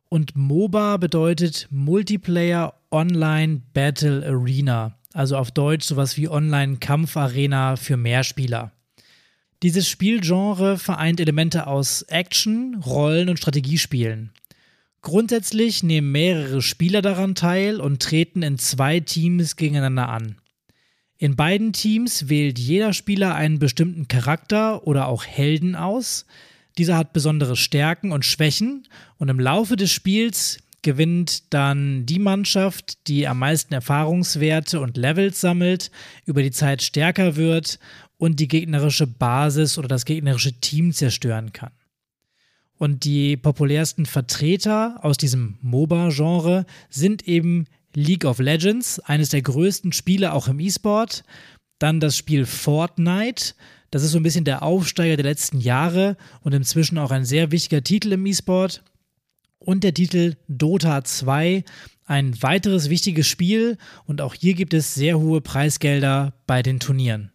[0.08, 8.72] Und MOBA bedeutet Multiplayer Online Battle Arena also auf Deutsch sowas wie Online-Kampfarena für Mehrspieler.
[9.64, 14.32] Dieses Spielgenre vereint Elemente aus Action, Rollen und Strategiespielen.
[15.02, 20.36] Grundsätzlich nehmen mehrere Spieler daran teil und treten in zwei Teams gegeneinander an.
[21.18, 26.26] In beiden Teams wählt jeder Spieler einen bestimmten Charakter oder auch Helden aus.
[26.78, 33.08] Dieser hat besondere Stärken und Schwächen und im Laufe des Spiels gewinnt dann die Mannschaft,
[33.08, 35.90] die am meisten Erfahrungswerte und Levels sammelt,
[36.26, 37.80] über die Zeit stärker wird
[38.18, 41.72] und die gegnerische Basis oder das gegnerische Team zerstören kann.
[42.78, 49.92] Und die populärsten Vertreter aus diesem MOBA-Genre sind eben League of Legends, eines der größten
[49.92, 51.24] Spiele auch im E-Sport,
[51.80, 53.56] dann das Spiel Fortnite,
[53.90, 57.52] das ist so ein bisschen der Aufsteiger der letzten Jahre und inzwischen auch ein sehr
[57.52, 58.84] wichtiger Titel im E-Sport
[59.60, 61.64] und der Titel Dota 2.
[62.06, 67.32] Ein weiteres wichtiges Spiel und auch hier gibt es sehr hohe Preisgelder bei den Turnieren.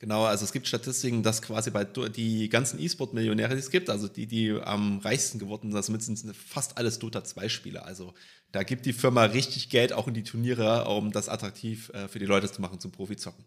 [0.00, 4.08] Genau, also es gibt Statistiken, dass quasi bei die ganzen E-Sport-Millionäre, die es gibt, also
[4.08, 7.84] die, die am reichsten geworden sind, sind fast alles Dota 2-Spieler.
[7.84, 8.14] Also
[8.50, 12.18] da gibt die Firma richtig Geld auch in die Turniere, um das attraktiv äh, für
[12.18, 13.44] die Leute zu machen, zum Profizocken.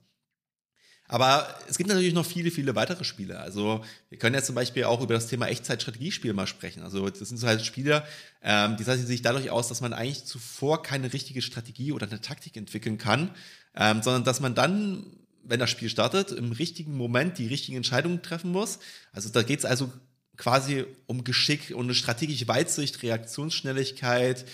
[1.07, 3.39] Aber es gibt natürlich noch viele, viele weitere Spiele.
[3.39, 6.81] Also wir können jetzt zum Beispiel auch über das Thema Echtzeit-Strategiespiel mal sprechen.
[6.81, 8.03] Also das sind so halt Spiele,
[8.41, 12.21] ähm, die zeichnen sich dadurch aus, dass man eigentlich zuvor keine richtige Strategie oder eine
[12.21, 13.31] Taktik entwickeln kann,
[13.75, 15.05] ähm, sondern dass man dann,
[15.43, 18.79] wenn das Spiel startet, im richtigen Moment die richtigen Entscheidungen treffen muss.
[19.11, 19.91] Also da geht es also
[20.37, 24.45] quasi um Geschick und eine strategische Weitsicht, Reaktionsschnelligkeit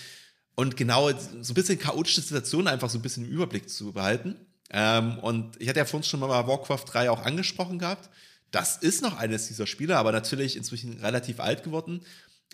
[0.56, 1.10] und genau
[1.40, 4.36] so ein bisschen chaotische Situationen einfach so ein bisschen im Überblick zu behalten.
[4.70, 8.08] Ähm, und ich hatte ja vorhin schon mal Warcraft 3 auch angesprochen gehabt.
[8.50, 12.02] Das ist noch eines dieser Spiele, aber natürlich inzwischen relativ alt geworden.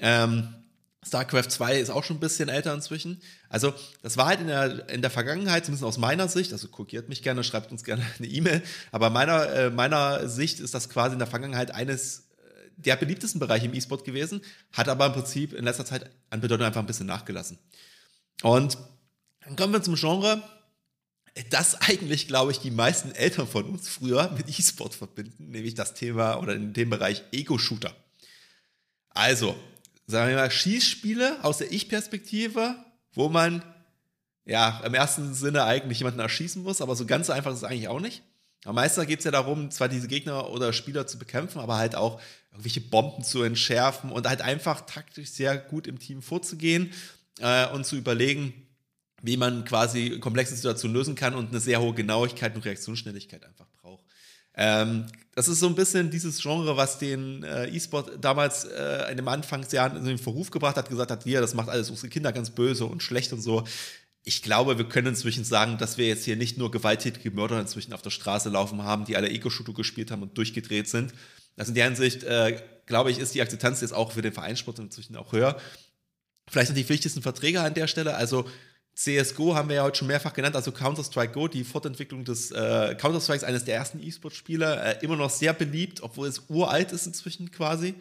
[0.01, 0.55] Ähm,
[1.07, 3.21] StarCraft 2 ist auch schon ein bisschen älter inzwischen.
[3.49, 7.09] Also, das war halt in der, in der Vergangenheit, zumindest aus meiner Sicht, also kokiert
[7.09, 11.13] mich gerne, schreibt uns gerne eine E-Mail, aber meiner, äh, meiner Sicht ist das quasi
[11.13, 14.41] in der Vergangenheit eines äh, der beliebtesten Bereiche im E-Sport gewesen,
[14.73, 17.59] hat aber im Prinzip in letzter Zeit an Bedeutung einfach ein bisschen nachgelassen.
[18.43, 18.77] Und
[19.45, 20.43] dann kommen wir zum Genre,
[21.51, 25.95] das eigentlich, glaube ich, die meisten Eltern von uns früher mit E-Sport verbinden, nämlich das
[25.95, 27.95] Thema oder in dem Bereich Ego-Shooter.
[29.11, 29.57] Also,
[30.07, 32.77] sagen wir mal, Schießspiele aus der Ich-Perspektive,
[33.13, 33.63] wo man
[34.45, 37.89] ja im ersten Sinne eigentlich jemanden erschießen muss, aber so ganz einfach ist es eigentlich
[37.89, 38.23] auch nicht.
[38.65, 41.95] Am meisten geht es ja darum, zwar diese Gegner oder Spieler zu bekämpfen, aber halt
[41.95, 42.21] auch
[42.51, 46.93] irgendwelche Bomben zu entschärfen und halt einfach taktisch sehr gut im Team vorzugehen
[47.39, 48.66] äh, und zu überlegen,
[49.27, 53.67] wie man quasi komplexe Situationen lösen kann und eine sehr hohe Genauigkeit und Reaktionsschnelligkeit einfach
[53.81, 54.05] braucht.
[54.55, 59.19] Ähm, das ist so ein bisschen dieses Genre, was den äh, E-Sport damals äh, in
[59.19, 62.33] den Anfangsjahren in den Verruf gebracht hat, gesagt hat, ja, das macht alles unsere Kinder
[62.33, 63.65] ganz böse und schlecht und so.
[64.25, 67.93] Ich glaube, wir können inzwischen sagen, dass wir jetzt hier nicht nur gewalttätige Mörder inzwischen
[67.93, 71.13] auf der Straße laufen haben, die alle Ego-Shooter gespielt haben und durchgedreht sind.
[71.57, 74.79] Also in der Hinsicht, äh, glaube ich, ist die Akzeptanz jetzt auch für den Vereinssport
[74.79, 75.61] inzwischen auch höher.
[76.49, 78.15] Vielleicht noch die wichtigsten Verträge an der Stelle.
[78.15, 78.47] Also
[78.97, 82.95] CSGO haben wir ja heute schon mehrfach genannt, also Counter-Strike Go, die Fortentwicklung des äh,
[82.99, 87.51] Counter-Strikes, eines der ersten E-Sport-Spiele, äh, immer noch sehr beliebt, obwohl es uralt ist inzwischen
[87.51, 87.95] quasi.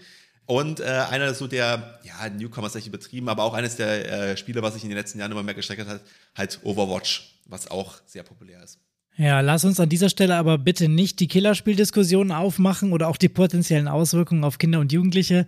[0.46, 4.38] Und äh, einer so der, ja, Newcomer ist echt übertrieben, aber auch eines der äh,
[4.38, 6.02] Spiele, was sich in den letzten Jahren immer mehr gesteigert hat,
[6.34, 8.80] halt Overwatch, was auch sehr populär ist.
[9.18, 13.30] Ja, lass uns an dieser Stelle aber bitte nicht die Killerspieldiskussion aufmachen oder auch die
[13.30, 15.46] potenziellen Auswirkungen auf Kinder und Jugendliche.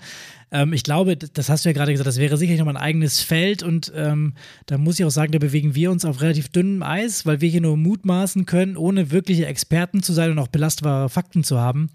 [0.51, 3.19] Ähm, ich glaube, das hast du ja gerade gesagt, das wäre sicherlich nochmal ein eigenes
[3.19, 4.36] Feld und ähm,
[4.67, 7.49] da muss ich auch sagen, da bewegen wir uns auf relativ dünnem Eis, weil wir
[7.49, 11.89] hier nur mutmaßen können, ohne wirkliche Experten zu sein und auch belastbare Fakten zu haben.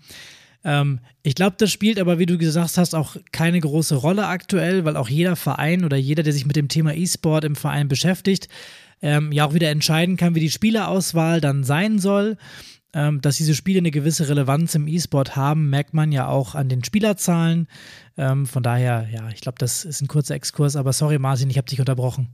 [0.64, 4.84] Ähm, ich glaube, das spielt aber, wie du gesagt hast, auch keine große Rolle aktuell,
[4.84, 8.48] weil auch jeder Verein oder jeder, der sich mit dem Thema E-Sport im Verein beschäftigt,
[9.02, 12.36] ähm, ja auch wieder entscheiden kann, wie die Spielerauswahl dann sein soll.
[12.94, 16.68] Ähm, dass diese Spiele eine gewisse Relevanz im E-Sport haben, merkt man ja auch an
[16.68, 17.66] den Spielerzahlen.
[18.18, 21.56] Ähm, von daher, ja, ich glaube, das ist ein kurzer Exkurs, aber sorry, Martin, ich
[21.56, 22.28] habe dich unterbrochen.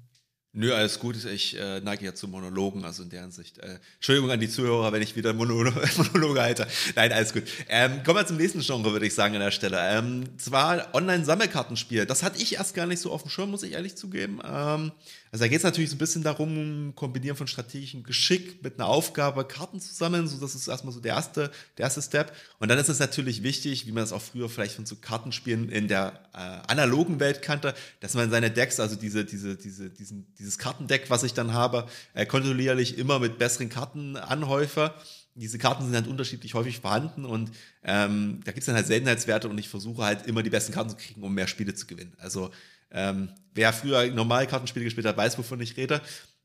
[0.55, 1.23] Nö, alles gut.
[1.27, 3.59] Ich äh, neige ja zu Monologen, also in der Hinsicht.
[3.59, 6.67] Äh, Entschuldigung an die Zuhörer, wenn ich wieder Monolo Monologe halte.
[6.97, 7.45] Nein, alles gut.
[7.69, 9.79] Ähm, kommen wir zum nächsten Genre, würde ich sagen, an der Stelle.
[9.79, 12.07] Ähm, zwar Online-Sammelkartenspiel.
[12.07, 14.41] Das hatte ich erst gar nicht so auf dem Schirm, muss ich ehrlich zugeben.
[14.43, 14.91] Ähm,
[15.31, 18.89] also da geht es natürlich so ein bisschen darum, kombinieren von strategischem Geschick mit einer
[18.89, 20.27] Aufgabe, Karten zu sammeln.
[20.27, 22.33] So, das ist erstmal so der erste, der erste Step.
[22.59, 25.69] Und dann ist es natürlich wichtig, wie man das auch früher vielleicht von so Kartenspielen
[25.69, 26.39] in der äh,
[26.71, 31.23] analogen Welt kannte, dass man seine Decks, also diese, diese, diese, diesen, dieses Kartendeck, was
[31.23, 34.95] ich dann habe, äh, kontinuierlich immer mit besseren Karten anhäufe
[35.39, 37.53] diese Karten sind halt unterschiedlich häufig vorhanden und
[37.85, 40.91] ähm, da gibt es dann halt Seltenheitswerte und ich versuche halt immer die besten Karten
[40.91, 42.13] zu kriegen, um mehr Spiele zu gewinnen.
[42.19, 42.51] Also
[42.91, 46.01] ähm, wer früher normale Kartenspiele gespielt hat, weiß, wovon ich rede.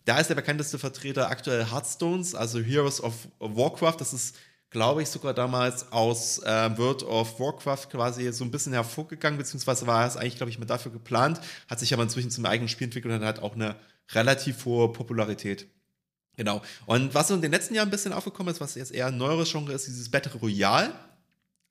[0.06, 3.98] Da ist der bekannteste Vertreter aktuell Hearthstones, also Heroes of Warcraft.
[4.00, 4.36] Das ist,
[4.70, 9.88] glaube ich, sogar damals aus äh, World of Warcraft quasi so ein bisschen hervorgegangen, beziehungsweise
[9.88, 12.86] war es eigentlich, glaube ich, mal dafür geplant, hat sich aber inzwischen zum eigenen Spiel
[12.86, 13.76] entwickelt und hat auch eine
[14.12, 15.68] relativ hohe Popularität.
[16.36, 16.62] Genau.
[16.86, 19.52] Und was in den letzten Jahren ein bisschen aufgekommen ist, was jetzt eher ein neueres
[19.52, 20.94] Genre ist, dieses Battle Royale.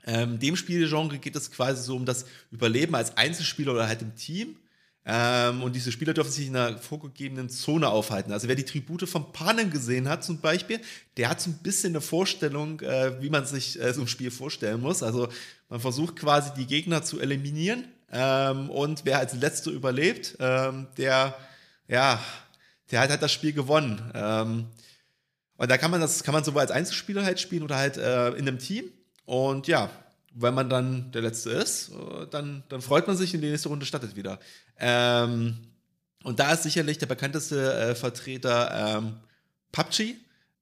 [0.05, 4.15] Ähm, dem Spielgenre geht es quasi so um das Überleben als Einzelspieler oder halt im
[4.15, 4.57] Team.
[5.05, 8.33] Ähm, und diese Spieler dürfen sich in einer vorgegebenen Zone aufhalten.
[8.33, 10.81] Also wer die Tribute von Panem gesehen hat zum Beispiel,
[11.17, 14.31] der hat so ein bisschen eine Vorstellung, äh, wie man sich äh, so ein Spiel
[14.31, 15.03] vorstellen muss.
[15.03, 15.29] Also
[15.69, 21.35] man versucht quasi die Gegner zu eliminieren ähm, und wer als Letzter überlebt, ähm, der,
[21.89, 22.23] ja,
[22.91, 24.13] der hat halt das Spiel gewonnen.
[24.15, 24.67] Ähm,
[25.57, 28.31] und da kann man das, kann man sowohl als Einzelspieler halt spielen oder halt äh,
[28.31, 28.85] in einem Team.
[29.25, 29.91] Und ja,
[30.35, 33.69] wenn man dann der Letzte ist, äh, dann, dann freut man sich und die nächste
[33.69, 34.39] Runde startet wieder.
[34.79, 35.59] Ähm,
[36.25, 39.17] und da ist sicherlich der bekannteste äh, Vertreter ähm,
[39.73, 40.15] PUBG.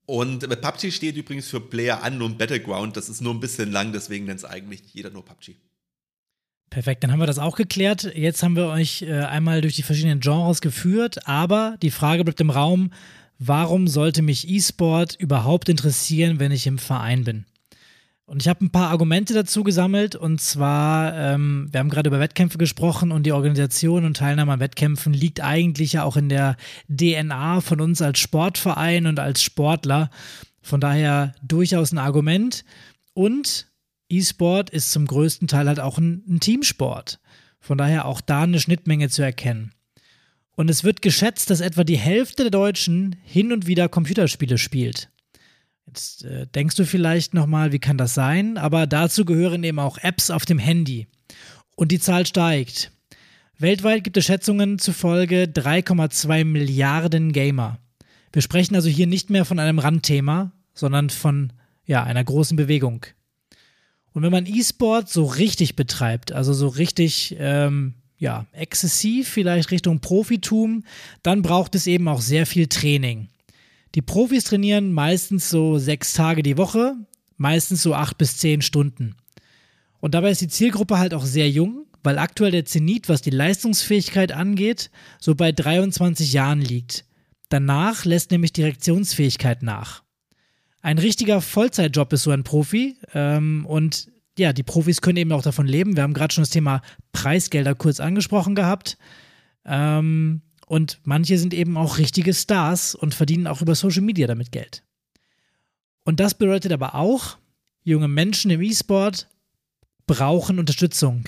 [0.05, 2.97] Und äh, PUBG steht übrigens für Player Unknown Battleground.
[2.97, 5.55] Das ist nur ein bisschen lang, deswegen nennt es eigentlich jeder nur PUBG.
[6.69, 8.15] Perfekt, dann haben wir das auch geklärt.
[8.15, 12.39] Jetzt haben wir euch äh, einmal durch die verschiedenen Genres geführt, aber die Frage bleibt
[12.39, 12.93] im Raum,
[13.39, 17.45] warum sollte mich E-Sport überhaupt interessieren, wenn ich im Verein bin?
[18.31, 20.15] Und ich habe ein paar Argumente dazu gesammelt.
[20.15, 24.61] Und zwar, ähm, wir haben gerade über Wettkämpfe gesprochen und die Organisation und Teilnahme an
[24.61, 26.55] Wettkämpfen liegt eigentlich ja auch in der
[26.87, 30.09] DNA von uns als Sportverein und als Sportler.
[30.61, 32.63] Von daher durchaus ein Argument.
[33.13, 33.67] Und
[34.07, 37.19] E-Sport ist zum größten Teil halt auch ein, ein Teamsport.
[37.59, 39.73] Von daher auch da eine Schnittmenge zu erkennen.
[40.55, 45.10] Und es wird geschätzt, dass etwa die Hälfte der Deutschen hin und wieder Computerspiele spielt.
[45.91, 48.57] Jetzt äh, denkst du vielleicht nochmal, wie kann das sein?
[48.57, 51.07] Aber dazu gehören eben auch Apps auf dem Handy.
[51.75, 52.93] Und die Zahl steigt.
[53.57, 57.77] Weltweit gibt es Schätzungen zufolge 3,2 Milliarden Gamer.
[58.31, 61.51] Wir sprechen also hier nicht mehr von einem Randthema, sondern von
[61.85, 63.05] ja, einer großen Bewegung.
[64.13, 69.99] Und wenn man E-Sport so richtig betreibt, also so richtig ähm, ja, exzessiv, vielleicht Richtung
[69.99, 70.85] Profitum,
[71.21, 73.27] dann braucht es eben auch sehr viel Training.
[73.95, 76.95] Die Profis trainieren meistens so sechs Tage die Woche,
[77.37, 79.15] meistens so acht bis zehn Stunden.
[79.99, 83.29] Und dabei ist die Zielgruppe halt auch sehr jung, weil aktuell der Zenit, was die
[83.29, 87.05] Leistungsfähigkeit angeht, so bei 23 Jahren liegt.
[87.49, 90.03] Danach lässt nämlich die Reaktionsfähigkeit nach.
[90.81, 95.43] Ein richtiger Vollzeitjob ist so ein Profi ähm, und ja, die Profis können eben auch
[95.43, 95.95] davon leben.
[95.95, 98.97] Wir haben gerade schon das Thema Preisgelder kurz angesprochen gehabt.
[99.65, 104.53] Ähm, und manche sind eben auch richtige Stars und verdienen auch über Social Media damit
[104.53, 104.83] Geld.
[106.05, 107.37] Und das bedeutet aber auch,
[107.83, 109.27] junge Menschen im E-Sport
[110.07, 111.25] brauchen Unterstützung.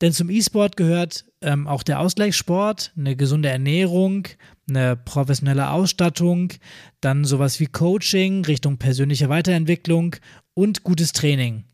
[0.00, 4.28] Denn zum E-Sport gehört ähm, auch der Ausgleichssport, eine gesunde Ernährung,
[4.68, 6.52] eine professionelle Ausstattung,
[7.00, 10.14] dann sowas wie Coaching Richtung persönliche Weiterentwicklung
[10.54, 11.64] und gutes Training.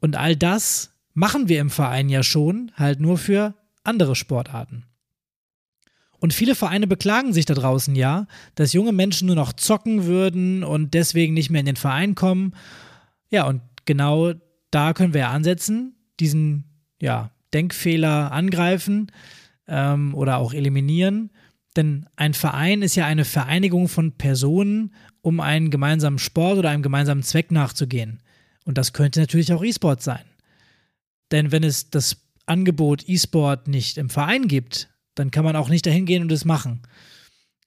[0.00, 4.89] Und all das machen wir im Verein ja schon, halt nur für andere Sportarten.
[6.20, 10.62] Und viele Vereine beklagen sich da draußen ja, dass junge Menschen nur noch zocken würden
[10.62, 12.54] und deswegen nicht mehr in den Verein kommen.
[13.30, 14.34] Ja, und genau
[14.70, 16.64] da können wir ja ansetzen, diesen
[17.00, 19.10] ja, Denkfehler angreifen
[19.66, 21.30] ähm, oder auch eliminieren.
[21.74, 26.82] Denn ein Verein ist ja eine Vereinigung von Personen, um einen gemeinsamen Sport oder einem
[26.82, 28.20] gemeinsamen Zweck nachzugehen.
[28.66, 30.24] Und das könnte natürlich auch E-Sport sein.
[31.30, 35.86] Denn wenn es das Angebot E-Sport nicht im Verein gibt, dann kann man auch nicht
[35.86, 36.82] dahin gehen und es machen.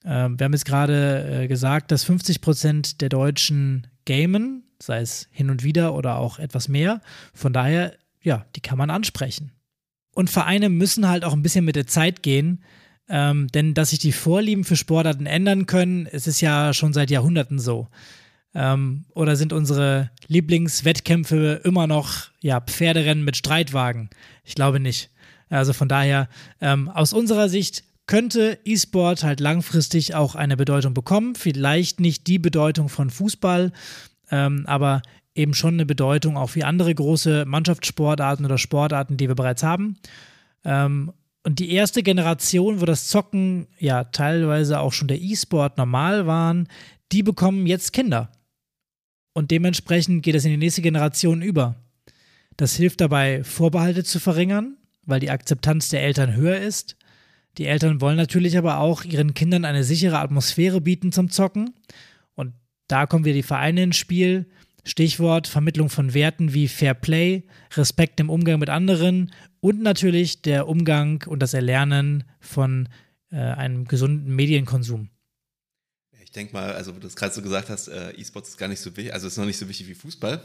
[0.04, 5.28] Ähm, wir haben jetzt gerade äh, gesagt, dass 50 Prozent der Deutschen gamen, sei es
[5.30, 7.00] hin und wieder oder auch etwas mehr.
[7.32, 9.52] Von daher, ja, die kann man ansprechen.
[10.14, 12.62] Und Vereine müssen halt auch ein bisschen mit der Zeit gehen,
[13.08, 17.10] ähm, denn dass sich die Vorlieben für Sportarten ändern können, es ist ja schon seit
[17.10, 17.88] Jahrhunderten so.
[18.54, 24.10] Ähm, oder sind unsere Lieblingswettkämpfe immer noch ja, Pferderennen mit Streitwagen?
[24.44, 25.10] Ich glaube nicht.
[25.48, 26.28] Also von daher,
[26.60, 31.34] ähm, aus unserer Sicht könnte E-Sport halt langfristig auch eine Bedeutung bekommen.
[31.34, 33.72] Vielleicht nicht die Bedeutung von Fußball,
[34.30, 35.02] ähm, aber
[35.34, 39.96] eben schon eine Bedeutung auch wie andere große Mannschaftssportarten oder Sportarten, die wir bereits haben.
[40.64, 41.12] Ähm,
[41.46, 46.68] und die erste Generation, wo das Zocken ja teilweise auch schon der E-Sport normal waren,
[47.12, 48.30] die bekommen jetzt Kinder.
[49.34, 51.74] Und dementsprechend geht es in die nächste Generation über.
[52.56, 56.96] Das hilft dabei, Vorbehalte zu verringern, weil die Akzeptanz der Eltern höher ist.
[57.58, 61.72] Die Eltern wollen natürlich aber auch ihren Kindern eine sichere Atmosphäre bieten zum Zocken.
[62.34, 62.54] Und
[62.88, 64.46] da kommen wir die Vereine ins Spiel.
[64.84, 70.68] Stichwort Vermittlung von Werten wie Fair Play, Respekt im Umgang mit anderen und natürlich der
[70.68, 72.88] Umgang und das Erlernen von
[73.30, 75.08] äh, einem gesunden Medienkonsum.
[76.22, 78.68] Ich denke mal, also, wo du das gerade so gesagt hast, äh, E-Sports ist gar
[78.68, 80.44] nicht so wichtig, also ist noch nicht so wichtig wie Fußball.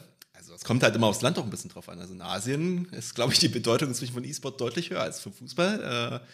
[0.50, 2.00] Also es kommt halt immer aufs Land auch ein bisschen drauf an.
[2.00, 5.32] Also in Asien ist, glaube ich, die Bedeutung inzwischen von E-Sport deutlich höher als für
[5.32, 6.22] Fußball.
[6.24, 6.28] Äh,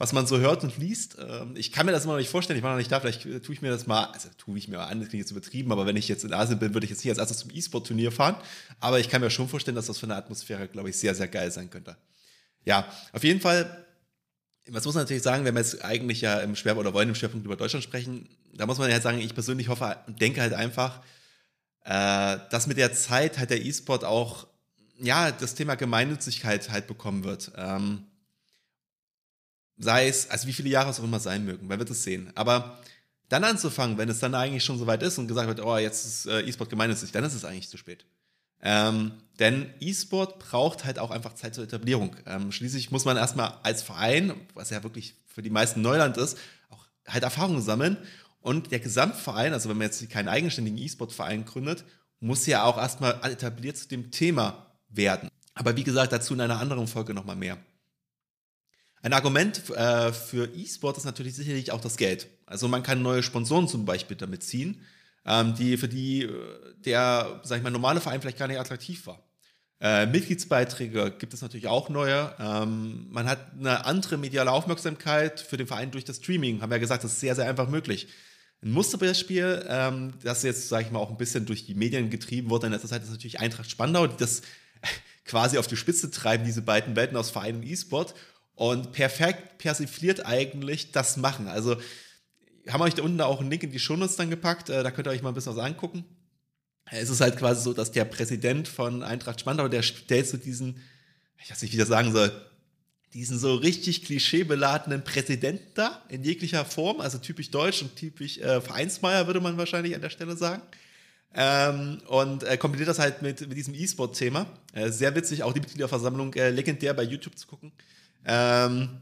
[0.00, 1.18] was man so hört und liest.
[1.20, 3.22] Ähm, ich kann mir das immer noch nicht vorstellen, ich war noch nicht da, vielleicht
[3.22, 5.70] tue ich mir das mal, also tue ich mir mal an, das klingt jetzt übertrieben,
[5.72, 8.10] aber wenn ich jetzt in Asien bin, würde ich jetzt nicht als erstes zum E-Sport-Turnier
[8.10, 8.36] fahren.
[8.80, 11.28] Aber ich kann mir schon vorstellen, dass das für eine Atmosphäre, glaube ich, sehr, sehr
[11.28, 11.98] geil sein könnte.
[12.64, 13.86] Ja, auf jeden Fall,
[14.70, 17.14] was muss man natürlich sagen, wenn wir jetzt eigentlich ja im Schwerpunkt oder wollen im
[17.14, 20.40] Schwerpunkt über Deutschland sprechen, da muss man ja halt sagen, ich persönlich hoffe und denke
[20.40, 21.02] halt einfach,
[21.84, 24.46] äh, dass mit der Zeit halt der E-Sport auch,
[24.98, 27.52] ja, das Thema Gemeinnützigkeit halt bekommen wird.
[27.56, 28.06] Ähm,
[29.78, 32.30] sei es, also wie viele Jahre es auch immer sein mögen, man wird es sehen.
[32.34, 32.78] Aber
[33.28, 36.26] dann anzufangen, wenn es dann eigentlich schon soweit ist und gesagt wird, oh, jetzt ist
[36.26, 38.04] äh, E-Sport gemeinnützig, dann ist es eigentlich zu spät.
[38.62, 42.14] Ähm, denn E-Sport braucht halt auch einfach Zeit zur Etablierung.
[42.26, 46.36] Ähm, schließlich muss man erstmal als Verein, was ja wirklich für die meisten Neuland ist,
[46.68, 47.96] auch halt Erfahrungen sammeln.
[48.40, 51.84] Und der Gesamtverein, also wenn man jetzt keinen eigenständigen E-Sport-Verein gründet,
[52.20, 55.28] muss ja auch erstmal etabliert zu dem Thema werden.
[55.54, 57.58] Aber wie gesagt, dazu in einer anderen Folge nochmal mehr.
[59.02, 62.28] Ein Argument äh, für E-Sport ist natürlich sicherlich auch das Geld.
[62.46, 64.82] Also man kann neue Sponsoren zum Beispiel damit ziehen,
[65.24, 66.30] ähm, die für die äh,
[66.84, 69.22] der, sag ich mal, normale Verein vielleicht gar nicht attraktiv war.
[69.80, 72.34] Äh, Mitgliedsbeiträge gibt es natürlich auch neue.
[72.38, 76.60] Ähm, man hat eine andere mediale Aufmerksamkeit für den Verein durch das Streaming.
[76.60, 78.08] Haben wir ja gesagt, das ist sehr, sehr einfach möglich.
[78.62, 82.50] Ein Musterbeispiel, ähm, das jetzt, sage ich mal, auch ein bisschen durch die Medien getrieben
[82.50, 84.42] wurde in letzter Zeit, ist natürlich Eintracht Spandau, die das
[85.24, 88.14] quasi auf die Spitze treiben, diese beiden Welten aus Verein und E-Sport
[88.54, 91.48] und perfekt persifliert eigentlich das machen.
[91.48, 91.76] Also
[92.68, 94.90] haben wir euch da unten auch einen Link in die Shownotes dann gepackt, äh, da
[94.90, 96.04] könnt ihr euch mal ein bisschen was angucken.
[96.90, 100.82] Es ist halt quasi so, dass der Präsident von Eintracht Spandau, der stellt so diesen,
[101.42, 102.32] ich weiß nicht, wie ich das sagen soll,
[103.14, 108.60] diesen so richtig klischeebeladenen Präsidenten da in jeglicher Form, also typisch deutsch und typisch äh,
[108.60, 110.62] Vereinsmeier, würde man wahrscheinlich an der Stelle sagen.
[111.32, 114.46] Ähm, und äh, kombiniert das halt mit, mit diesem E-Sport-Thema.
[114.72, 117.72] Äh, sehr witzig, auch die Mitgliederversammlung äh, legendär bei YouTube zu gucken.
[118.24, 119.00] Ähm,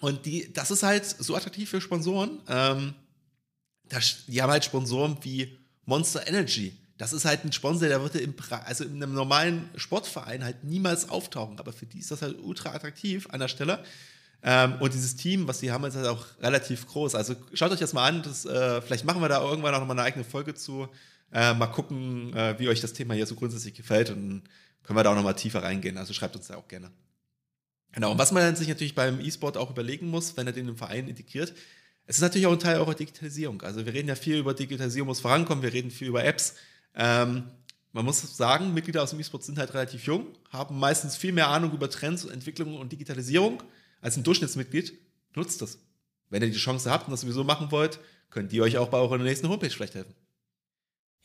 [0.00, 2.40] und die, das ist halt so attraktiv für Sponsoren.
[2.48, 2.94] Ähm,
[3.88, 6.72] das, die haben halt Sponsoren wie Monster Energy.
[7.00, 8.34] Das ist halt ein Sponsor, der würde im,
[8.66, 11.58] also in einem normalen Sportverein halt niemals auftauchen.
[11.58, 13.82] Aber für die ist das halt ultra attraktiv an der Stelle.
[14.42, 17.14] Ähm, und dieses Team, was sie haben, ist halt auch relativ groß.
[17.14, 18.22] Also schaut euch das mal an.
[18.22, 20.88] Das, äh, vielleicht machen wir da irgendwann auch noch mal eine eigene Folge zu.
[21.32, 24.10] Äh, mal gucken, äh, wie euch das Thema hier so grundsätzlich gefällt.
[24.10, 24.42] Und
[24.82, 25.96] können wir da auch noch mal tiefer reingehen.
[25.96, 26.90] Also schreibt uns da auch gerne.
[27.92, 28.12] Genau.
[28.12, 31.08] Und was man sich natürlich beim E-Sport auch überlegen muss, wenn er den im Verein
[31.08, 31.54] integriert,
[32.06, 33.62] es ist natürlich auch ein Teil eurer Digitalisierung.
[33.62, 36.56] Also wir reden ja viel über Digitalisierung muss vorankommen, wir reden viel über Apps.
[36.94, 37.44] Ähm,
[37.92, 41.48] man muss sagen, Mitglieder aus dem E-Sport sind halt relativ jung, haben meistens viel mehr
[41.48, 43.62] Ahnung über Trends, Entwicklung und Digitalisierung
[44.00, 44.92] als ein Durchschnittsmitglied.
[45.34, 45.78] Nutzt das.
[46.28, 47.98] Wenn ihr die Chance habt und das sowieso machen wollt,
[48.30, 50.14] könnt ihr euch auch bei eurer nächsten Homepage vielleicht helfen.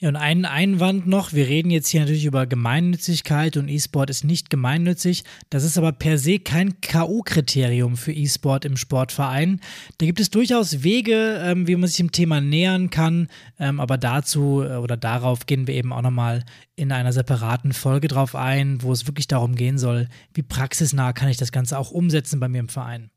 [0.02, 4.26] Ja, und einen Einwand noch, wir reden jetzt hier natürlich über Gemeinnützigkeit und E-Sport ist
[4.26, 5.24] nicht gemeinnützig.
[5.50, 9.62] Das ist aber per se kein K.O.-Kriterium für E-Sport im Sportverein.
[9.98, 13.98] Da gibt es durchaus Wege, ähm, wie man sich dem Thema nähern kann, ähm, aber
[13.98, 16.43] dazu äh, oder darauf gehen wir eben auch nochmal
[16.76, 21.30] in einer separaten Folge drauf ein, wo es wirklich darum gehen soll, wie praxisnah kann
[21.30, 23.12] ich das Ganze auch umsetzen bei mir im Verein.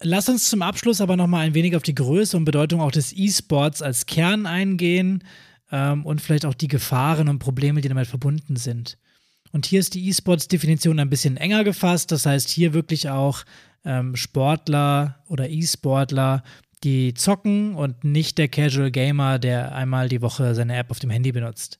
[0.00, 3.12] Lass uns zum Abschluss aber nochmal ein wenig auf die Größe und Bedeutung auch des
[3.12, 5.24] E-Sports als Kern eingehen
[5.70, 8.98] ähm, und vielleicht auch die Gefahren und Probleme, die damit verbunden sind.
[9.52, 12.10] Und hier ist die E-Sports-Definition ein bisschen enger gefasst.
[12.10, 13.44] Das heißt, hier wirklich auch
[13.84, 16.42] ähm, Sportler oder E-Sportler,
[16.82, 21.10] die zocken und nicht der Casual Gamer, der einmal die Woche seine App auf dem
[21.10, 21.78] Handy benutzt.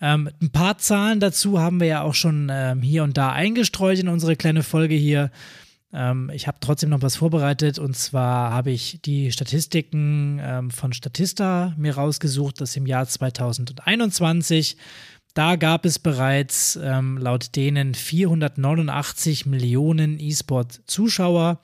[0.00, 3.98] Ähm, ein paar Zahlen dazu haben wir ja auch schon ähm, hier und da eingestreut
[3.98, 5.30] in unsere kleine Folge hier.
[5.92, 10.92] Ähm, ich habe trotzdem noch was vorbereitet und zwar habe ich die Statistiken ähm, von
[10.92, 14.76] Statista mir rausgesucht, das im Jahr 2021.
[15.34, 21.60] Da gab es bereits ähm, laut denen 489 Millionen E-Sport-Zuschauer,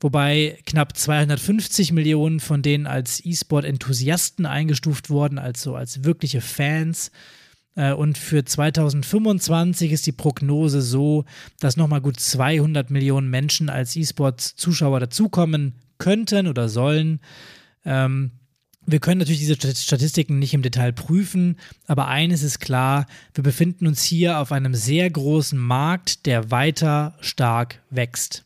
[0.00, 7.10] wobei knapp 250 Millionen von denen als E-Sport-Enthusiasten eingestuft wurden, also als wirkliche Fans.
[7.78, 11.24] Äh, und für 2025 ist die Prognose so,
[11.60, 17.20] dass nochmal gut 200 Millionen Menschen als E-Sports-Zuschauer dazukommen könnten oder sollen.
[17.84, 18.32] Ähm,
[18.84, 21.56] wir können natürlich diese Statistiken nicht im Detail prüfen,
[21.86, 27.16] aber eines ist klar, wir befinden uns hier auf einem sehr großen Markt, der weiter
[27.20, 28.44] stark wächst.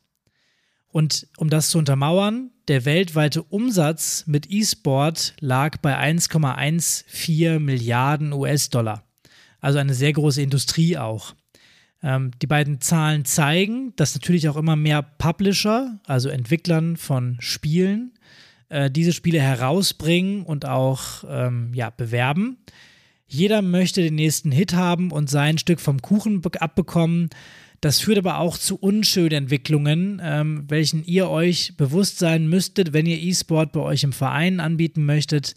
[0.89, 9.05] Und um das zu untermauern, der weltweite Umsatz mit E-Sport lag bei 1,14 Milliarden US-Dollar.
[9.63, 11.35] Also eine sehr große Industrie auch.
[12.03, 18.13] Ähm, die beiden Zahlen zeigen, dass natürlich auch immer mehr Publisher, also Entwicklern von Spielen,
[18.69, 22.59] äh, diese Spiele herausbringen und auch ähm, ja, bewerben.
[23.27, 27.31] Jeder möchte den nächsten Hit haben und sein Stück vom Kuchen abbekommen.
[27.81, 33.07] Das führt aber auch zu unschönen Entwicklungen, ähm, welchen ihr euch bewusst sein müsstet, wenn
[33.07, 35.55] ihr E-Sport bei euch im Verein anbieten möchtet.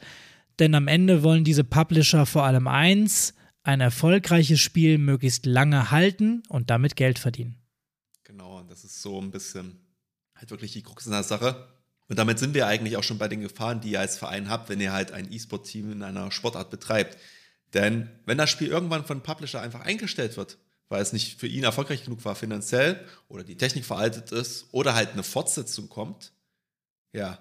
[0.60, 3.35] Denn am Ende wollen diese Publisher vor allem eins,
[3.66, 7.57] ein erfolgreiches Spiel möglichst lange halten und damit Geld verdienen.
[8.24, 9.80] Genau, das ist so ein bisschen
[10.36, 11.68] halt wirklich die Krux in der Sache.
[12.07, 14.70] Und damit sind wir eigentlich auch schon bei den Gefahren, die ihr als Verein habt,
[14.70, 17.18] wenn ihr halt ein E-Sport-Team in einer Sportart betreibt.
[17.74, 21.63] Denn wenn das Spiel irgendwann von Publisher einfach eingestellt wird, weil es nicht für ihn
[21.63, 26.34] erfolgreich genug war finanziell oder die Technik veraltet ist oder halt eine Fortsetzung kommt,
[27.11, 27.39] ja,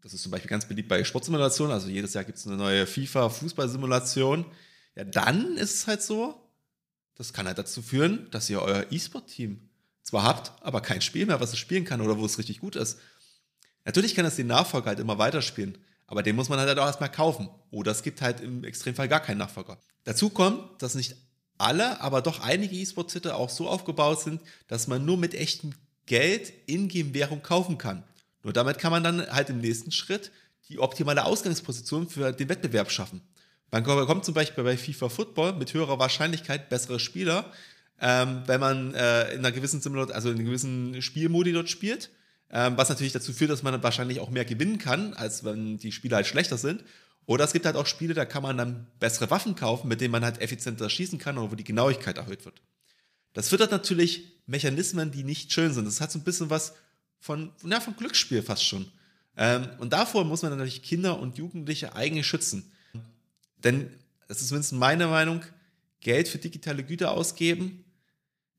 [0.00, 2.86] das ist zum Beispiel ganz beliebt bei Sportsimulationen, also jedes Jahr gibt es eine neue
[2.86, 4.46] FIFA-Fußballsimulation,
[4.98, 6.34] ja, dann ist es halt so,
[7.14, 9.70] das kann halt dazu führen, dass ihr euer E-Sport-Team
[10.02, 12.74] zwar habt, aber kein Spiel mehr, was es spielen kann oder wo es richtig gut
[12.74, 12.98] ist.
[13.84, 15.78] Natürlich kann es den Nachfolger halt immer weiterspielen,
[16.08, 17.48] aber den muss man halt auch erstmal kaufen.
[17.70, 19.78] Oder es gibt halt im Extremfall gar keinen Nachfolger.
[20.02, 21.14] Dazu kommt, dass nicht
[21.58, 25.74] alle, aber doch einige E-Sport-Titel auch so aufgebaut sind, dass man nur mit echtem
[26.06, 28.02] Geld Ingame-Währung kaufen kann.
[28.42, 30.32] Nur damit kann man dann halt im nächsten Schritt
[30.68, 33.22] die optimale Ausgangsposition für den Wettbewerb schaffen.
[33.70, 37.52] Man bekommt zum Beispiel bei FIFA Football mit höherer Wahrscheinlichkeit bessere Spieler,
[38.00, 42.10] ähm, wenn man äh, in einer gewissen Simulation, also in einem gewissen Spielmodi dort spielt,
[42.50, 45.92] ähm, was natürlich dazu führt, dass man wahrscheinlich auch mehr gewinnen kann, als wenn die
[45.92, 46.82] Spieler halt schlechter sind.
[47.26, 50.12] Oder es gibt halt auch Spiele, da kann man dann bessere Waffen kaufen, mit denen
[50.12, 52.62] man halt effizienter schießen kann oder wo die Genauigkeit erhöht wird.
[53.34, 55.84] Das füttert natürlich Mechanismen, die nicht schön sind.
[55.84, 56.72] Das hat so ein bisschen was
[57.20, 58.90] von, ja, von Glücksspiel fast schon.
[59.36, 62.72] Ähm, und davor muss man natürlich Kinder und Jugendliche eigentlich schützen.
[63.64, 63.90] Denn
[64.28, 65.42] es ist zumindest meine Meinung,
[66.00, 67.84] Geld für digitale Güter ausgeben,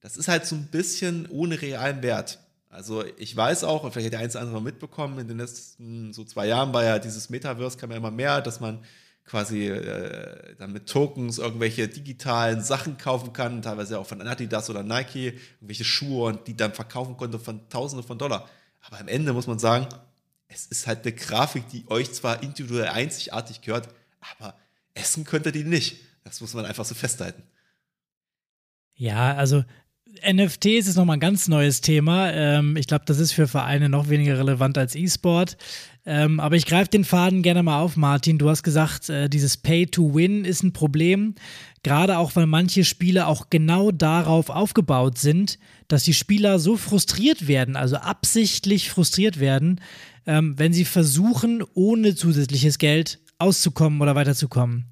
[0.02, 2.40] das ist halt so ein bisschen ohne realen Wert.
[2.70, 6.14] Also ich weiß auch, und vielleicht hat der eins oder andere mitbekommen, in den letzten
[6.14, 8.84] so zwei Jahren war ja dieses Metaverse kam ja immer mehr, dass man
[9.26, 14.84] quasi äh, dann mit Tokens irgendwelche digitalen Sachen kaufen kann, teilweise auch von Adidas oder
[14.84, 18.50] Nike, irgendwelche Schuhe und die dann verkaufen konnte von Tausenden von Dollar.
[18.82, 19.88] Aber am Ende muss man sagen,
[20.48, 23.90] es ist halt eine Grafik, die euch zwar individuell einzigartig gehört,
[24.20, 24.56] aber
[24.94, 25.98] essen könnt ihr die nicht.
[26.24, 27.44] Das muss man einfach so festhalten.
[28.94, 29.64] Ja, also
[30.28, 32.32] NFTs ist nochmal ein ganz neues Thema.
[32.32, 35.58] Ähm, ich glaube, das ist für Vereine noch weniger relevant als E-Sport.
[36.06, 38.38] Ähm, aber ich greife den Faden gerne mal auf, Martin.
[38.38, 41.36] Du hast gesagt, äh, dieses Pay-to-Win ist ein Problem.
[41.84, 47.48] Gerade auch, weil manche Spiele auch genau darauf aufgebaut sind, dass die Spieler so frustriert
[47.48, 49.80] werden, also absichtlich frustriert werden,
[50.26, 54.86] ähm, wenn sie versuchen, ohne zusätzliches Geld auszukommen oder weiterzukommen.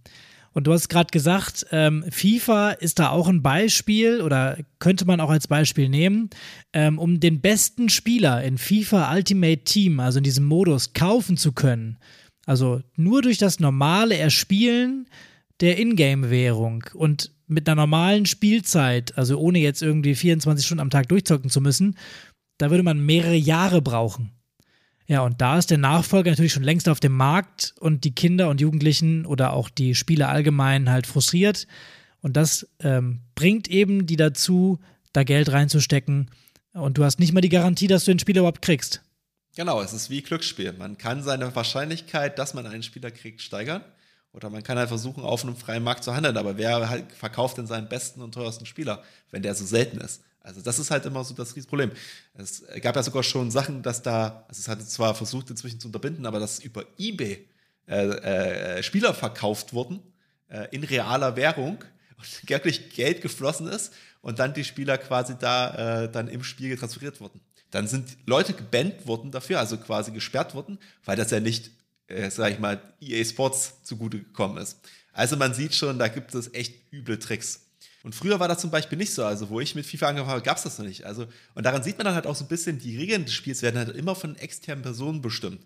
[0.54, 5.20] Und du hast gerade gesagt, ähm, FIFA ist da auch ein Beispiel oder könnte man
[5.20, 6.32] auch als Beispiel nehmen,
[6.74, 11.52] ähm, um den besten Spieler in FIFA Ultimate Team, also in diesem Modus, kaufen zu
[11.52, 12.00] können.
[12.48, 15.08] Also nur durch das normale Erspielen
[15.60, 21.08] der Ingame-Währung und mit einer normalen Spielzeit, also ohne jetzt irgendwie 24 Stunden am Tag
[21.10, 21.98] durchzocken zu müssen,
[22.58, 24.32] da würde man mehrere Jahre brauchen.
[25.08, 28.50] Ja, und da ist der Nachfolger natürlich schon längst auf dem Markt und die Kinder
[28.50, 31.66] und Jugendlichen oder auch die Spieler allgemein halt frustriert.
[32.22, 34.80] Und das ähm, bringt eben die dazu,
[35.14, 36.30] da Geld reinzustecken.
[36.74, 39.02] Und du hast nicht mal die Garantie, dass du den Spieler überhaupt kriegst.
[39.56, 40.74] Genau, es ist wie Glücksspiel.
[40.74, 43.84] Man kann seine Wahrscheinlichkeit, dass man einen Spieler kriegt, steigern.
[44.34, 46.36] Oder man kann halt versuchen, auf einem freien Markt zu handeln.
[46.36, 50.22] Aber wer halt verkauft denn seinen besten und teuersten Spieler, wenn der so selten ist?
[50.48, 51.92] Also das ist halt immer so das Riesenproblem.
[52.36, 55.90] Es gab ja sogar schon Sachen, dass da, also es hat zwar versucht inzwischen zu
[55.90, 57.46] unterbinden, aber dass über eBay
[57.88, 60.00] äh, äh, Spieler verkauft wurden
[60.48, 61.84] äh, in realer Währung
[62.18, 66.78] und wirklich Geld geflossen ist und dann die Spieler quasi da äh, dann im Spiel
[66.78, 67.42] transferiert wurden.
[67.70, 71.72] Dann sind Leute gebannt worden dafür, also quasi gesperrt worden, weil das ja nicht,
[72.08, 74.80] äh, sag ich mal, EA Sports zugute gekommen ist.
[75.12, 77.67] Also man sieht schon, da gibt es echt üble Tricks.
[78.04, 79.26] Und früher war das zum Beispiel nicht so.
[79.26, 81.06] Also, wo ich mit FIFA angefangen habe, gab es das noch nicht.
[81.06, 83.62] Also, und daran sieht man dann halt auch so ein bisschen, die Regeln des Spiels
[83.62, 85.66] werden halt immer von externen Personen bestimmt.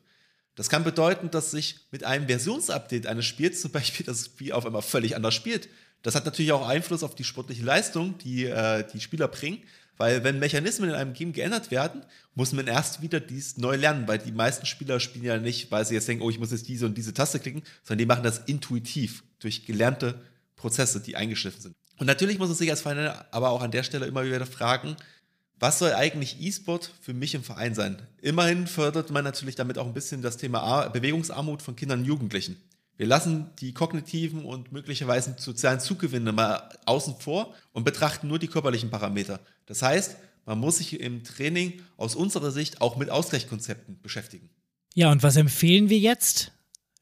[0.56, 4.66] Das kann bedeuten, dass sich mit einem Versionsupdate eines Spiels zum Beispiel das Spiel auf
[4.66, 5.70] einmal völlig anders spielt.
[6.04, 9.60] Das hat natürlich auch Einfluss auf die sportliche Leistung, die äh, die Spieler bringen,
[9.98, 12.04] weil wenn Mechanismen in einem Game geändert werden,
[12.34, 15.86] muss man erst wieder dies neu lernen, weil die meisten Spieler spielen ja nicht, weil
[15.86, 18.24] sie jetzt denken, oh, ich muss jetzt diese und diese Taste klicken, sondern die machen
[18.24, 20.20] das intuitiv durch gelernte
[20.56, 21.76] Prozesse, die eingeschliffen sind.
[22.02, 24.96] Und natürlich muss man sich als Verein aber auch an der Stelle immer wieder fragen,
[25.60, 28.02] was soll eigentlich E-Sport für mich im Verein sein?
[28.24, 32.58] Immerhin fördert man natürlich damit auch ein bisschen das Thema Bewegungsarmut von Kindern und Jugendlichen.
[32.98, 38.48] Wir lassen die kognitiven und möglicherweise sozialen Zugewinne mal außen vor und betrachten nur die
[38.48, 39.40] körperlichen Parameter.
[39.68, 44.50] Das heißt, man muss sich im Training aus unserer Sicht auch mit Ausgleichskonzepten beschäftigen.
[44.96, 46.52] Ja, und was empfehlen wir jetzt?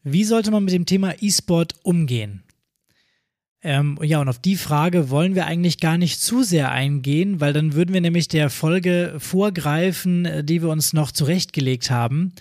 [0.04, 2.44] Wie sollte man mit dem Thema E-Sport umgehen?
[3.62, 7.52] Ähm, ja, und auf die Frage wollen wir eigentlich gar nicht zu sehr eingehen, weil
[7.52, 12.32] dann würden wir nämlich der Folge vorgreifen, äh, die wir uns noch zurechtgelegt haben,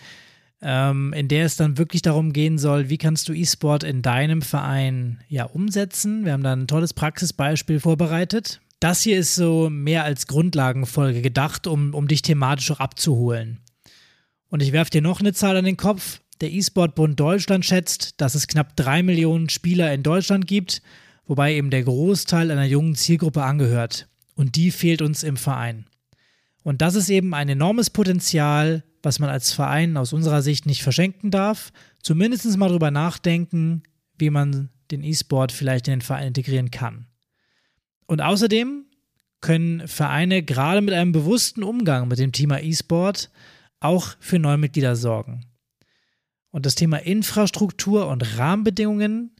[0.62, 4.42] ähm, in der es dann wirklich darum gehen soll, wie kannst du E-Sport in deinem
[4.42, 6.24] Verein ja umsetzen.
[6.24, 8.60] Wir haben da ein tolles Praxisbeispiel vorbereitet.
[8.78, 13.58] Das hier ist so mehr als Grundlagenfolge gedacht, um, um dich thematisch auch abzuholen.
[14.50, 16.20] Und ich werfe dir noch eine Zahl an den Kopf.
[16.40, 20.80] Der E-Sport-Bund Deutschland schätzt, dass es knapp drei Millionen Spieler in Deutschland gibt
[21.28, 24.08] wobei eben der Großteil einer jungen Zielgruppe angehört.
[24.34, 25.86] Und die fehlt uns im Verein.
[26.64, 30.82] Und das ist eben ein enormes Potenzial, was man als Verein aus unserer Sicht nicht
[30.82, 31.72] verschenken darf.
[32.02, 33.82] Zumindest mal drüber nachdenken,
[34.16, 37.06] wie man den E-Sport vielleicht in den Verein integrieren kann.
[38.06, 38.86] Und außerdem
[39.40, 43.30] können Vereine gerade mit einem bewussten Umgang mit dem Thema E-Sport
[43.80, 45.46] auch für neue Mitglieder sorgen.
[46.50, 49.36] Und das Thema Infrastruktur und Rahmenbedingungen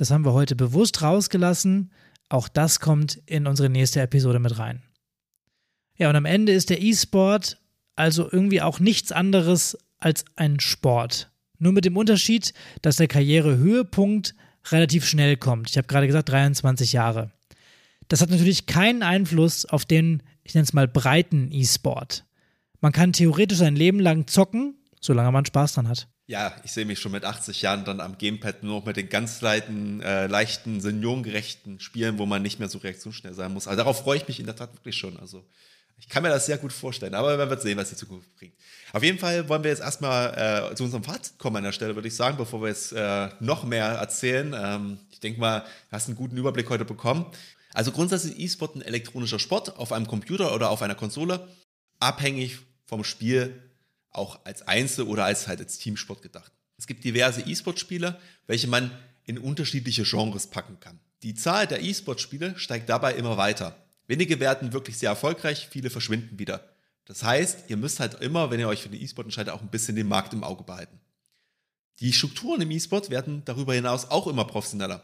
[0.00, 1.92] das haben wir heute bewusst rausgelassen.
[2.30, 4.82] Auch das kommt in unsere nächste Episode mit rein.
[5.98, 7.60] Ja, und am Ende ist der E-Sport
[7.96, 11.30] also irgendwie auch nichts anderes als ein Sport.
[11.58, 14.34] Nur mit dem Unterschied, dass der Karrierehöhepunkt
[14.70, 15.68] relativ schnell kommt.
[15.68, 17.30] Ich habe gerade gesagt 23 Jahre.
[18.08, 22.24] Das hat natürlich keinen Einfluss auf den, ich nenne es mal, breiten E-Sport.
[22.80, 26.84] Man kann theoretisch sein Leben lang zocken, solange man Spaß dran hat ja, ich sehe
[26.84, 30.28] mich schon mit 80 Jahren dann am Gamepad nur noch mit den ganz leiten, äh,
[30.28, 33.66] leichten, seniorengerechten Spielen, wo man nicht mehr so reaktionsschnell sein muss.
[33.66, 35.18] Also darauf freue ich mich in der Tat wirklich schon.
[35.18, 35.44] Also
[35.98, 38.54] ich kann mir das sehr gut vorstellen, aber man wird sehen, was die Zukunft bringt.
[38.92, 41.96] Auf jeden Fall wollen wir jetzt erstmal äh, zu unserem Fazit kommen an der Stelle,
[41.96, 44.54] würde ich sagen, bevor wir jetzt äh, noch mehr erzählen.
[44.56, 47.26] Ähm, ich denke mal, du hast einen guten Überblick heute bekommen.
[47.74, 51.48] Also grundsätzlich E-Sport ein elektronischer Sport auf einem Computer oder auf einer Konsole,
[51.98, 53.69] abhängig vom Spiel
[54.12, 56.52] auch als Einzel- oder als halt als Teamsport gedacht.
[56.76, 58.90] Es gibt diverse E-Sport-Spiele, welche man
[59.24, 60.98] in unterschiedliche Genres packen kann.
[61.22, 63.76] Die Zahl der E-Sport-Spiele steigt dabei immer weiter.
[64.06, 66.68] Wenige werden wirklich sehr erfolgreich, viele verschwinden wieder.
[67.04, 69.68] Das heißt, ihr müsst halt immer, wenn ihr euch für den E-Sport entscheidet, auch ein
[69.68, 70.98] bisschen den Markt im Auge behalten.
[72.00, 75.02] Die Strukturen im E-Sport werden darüber hinaus auch immer professioneller.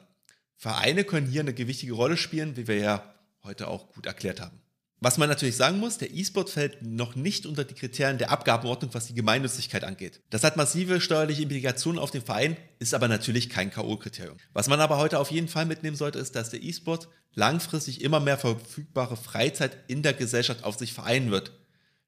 [0.56, 4.58] Vereine können hier eine gewichtige Rolle spielen, wie wir ja heute auch gut erklärt haben.
[5.00, 8.94] Was man natürlich sagen muss, der E-Sport fällt noch nicht unter die Kriterien der Abgabenordnung,
[8.94, 10.22] was die Gemeinnützigkeit angeht.
[10.30, 14.38] Das hat massive steuerliche Implikationen auf den Verein, ist aber natürlich kein K.O.-Kriterium.
[14.54, 18.20] Was man aber heute auf jeden Fall mitnehmen sollte, ist, dass der E-Sport langfristig immer
[18.20, 21.52] mehr verfügbare Freizeit in der Gesellschaft auf sich vereinen wird.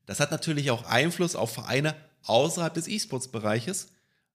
[0.07, 3.89] Das hat natürlich auch Einfluss auf Vereine außerhalb des E-Sports-Bereiches,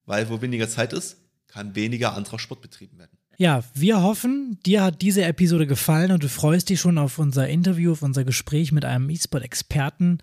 [0.06, 1.16] weil wo weniger Zeit ist,
[1.48, 3.18] kann weniger anderer Sport betrieben werden.
[3.36, 7.48] Ja, wir hoffen, dir hat diese Episode gefallen und du freust dich schon auf unser
[7.48, 10.18] Interview, auf unser Gespräch mit einem E-Sport-Experten,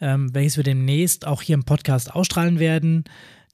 [0.00, 3.04] ähm, welches wir demnächst auch hier im Podcast ausstrahlen werden.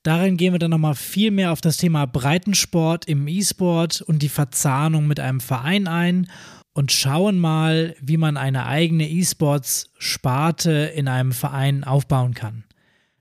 [0.02, 4.28] Darin gehen wir dann nochmal viel mehr auf das Thema Breitensport im E-Sport und die
[4.28, 6.30] Verzahnung mit einem Verein ein
[6.74, 12.64] und schauen mal, wie man eine eigene E-Sports-Sparte in einem Verein aufbauen kann.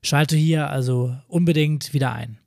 [0.01, 2.39] Schalte hier also unbedingt wieder ein.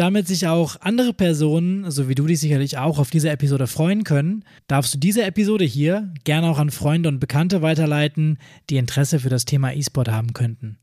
[0.00, 4.02] Damit sich auch andere Personen, so wie du dich sicherlich auch, auf diese Episode freuen
[4.02, 8.38] können, darfst du diese Episode hier gerne auch an Freunde und Bekannte weiterleiten,
[8.70, 10.78] die Interesse für das Thema E-Sport haben könnten.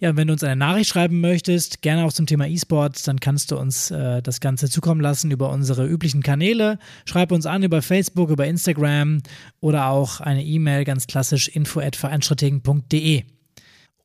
[0.00, 3.52] Ja, wenn du uns eine Nachricht schreiben möchtest, gerne auch zum Thema E-Sports, dann kannst
[3.52, 6.80] du uns äh, das Ganze zukommen lassen über unsere üblichen Kanäle.
[7.04, 9.22] Schreib uns an über Facebook, über Instagram
[9.60, 13.37] oder auch eine E-Mail ganz klassisch info at info@vereinstrategen.de.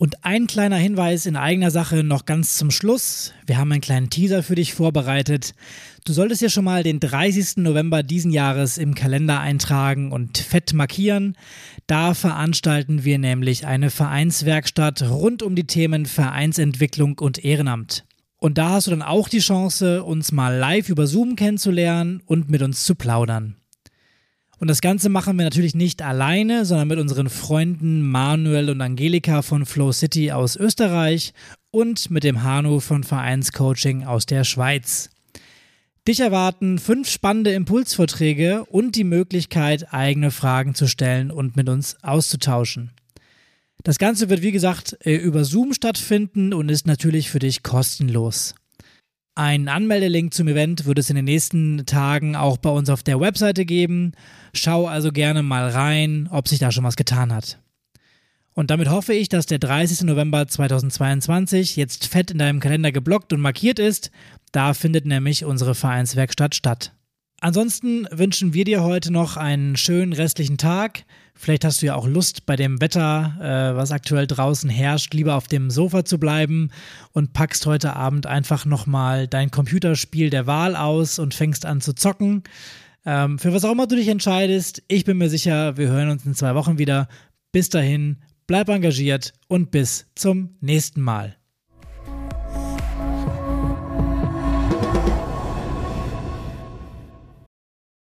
[0.04, 3.32] Und ein kleiner Hinweis in eigener Sache noch ganz zum Schluss.
[3.45, 5.56] Wir haben einen kleinen Teaser für dich vorbereitet.
[6.04, 7.64] Du solltest ja schon mal den 30.
[7.64, 11.38] November diesen Jahres im Kalender eintragen und fett markieren.
[11.88, 18.04] Da veranstalten wir nämlich eine Vereinswerkstatt rund um die Themen Vereinsentwicklung und Ehrenamt.
[18.39, 22.49] Und da hast du dann auch die Chance, uns mal live über Zoom kennenzulernen und
[22.49, 23.56] mit uns zu plaudern.
[24.64, 29.41] Und das Ganze machen wir natürlich nicht alleine, sondern mit unseren Freunden Manuel und Angelika
[29.41, 31.34] von Flow City aus Österreich
[31.70, 35.09] und mit dem Hanu von Vereinscoaching aus der Schweiz.
[36.07, 42.01] Dich erwarten fünf spannende Impulsvorträge und die Möglichkeit, eigene Fragen zu stellen und mit uns
[42.01, 42.91] auszutauschen.
[43.84, 48.55] Das Ganze wird, wie gesagt, äh, über Zoom stattfinden und ist natürlich für dich kostenlos.
[49.36, 53.19] Ein Anmeldelink zum Event wird es in den nächsten Tagen auch bei uns auf der
[53.19, 54.11] Webseite geben.
[54.53, 57.59] Schau also gerne mal rein, ob sich da schon was getan hat.
[58.53, 60.03] Und damit hoffe ich, dass der 30.
[60.03, 64.11] November 2022 jetzt fett in deinem Kalender geblockt und markiert ist.
[64.51, 66.93] Da findet nämlich unsere Vereinswerkstatt statt.
[67.41, 71.05] Ansonsten wünschen wir dir heute noch einen schönen restlichen Tag.
[71.36, 75.36] Vielleicht hast du ja auch Lust, bei dem Wetter, äh, was aktuell draußen herrscht, lieber
[75.36, 76.69] auf dem Sofa zu bleiben
[77.11, 81.93] und packst heute Abend einfach nochmal dein Computerspiel der Wahl aus und fängst an zu
[81.93, 82.43] zocken.
[83.05, 86.25] Ähm, für was auch immer du dich entscheidest, ich bin mir sicher, wir hören uns
[86.25, 87.07] in zwei Wochen wieder.
[87.51, 88.17] Bis dahin,
[88.47, 91.36] bleib engagiert und bis zum nächsten Mal.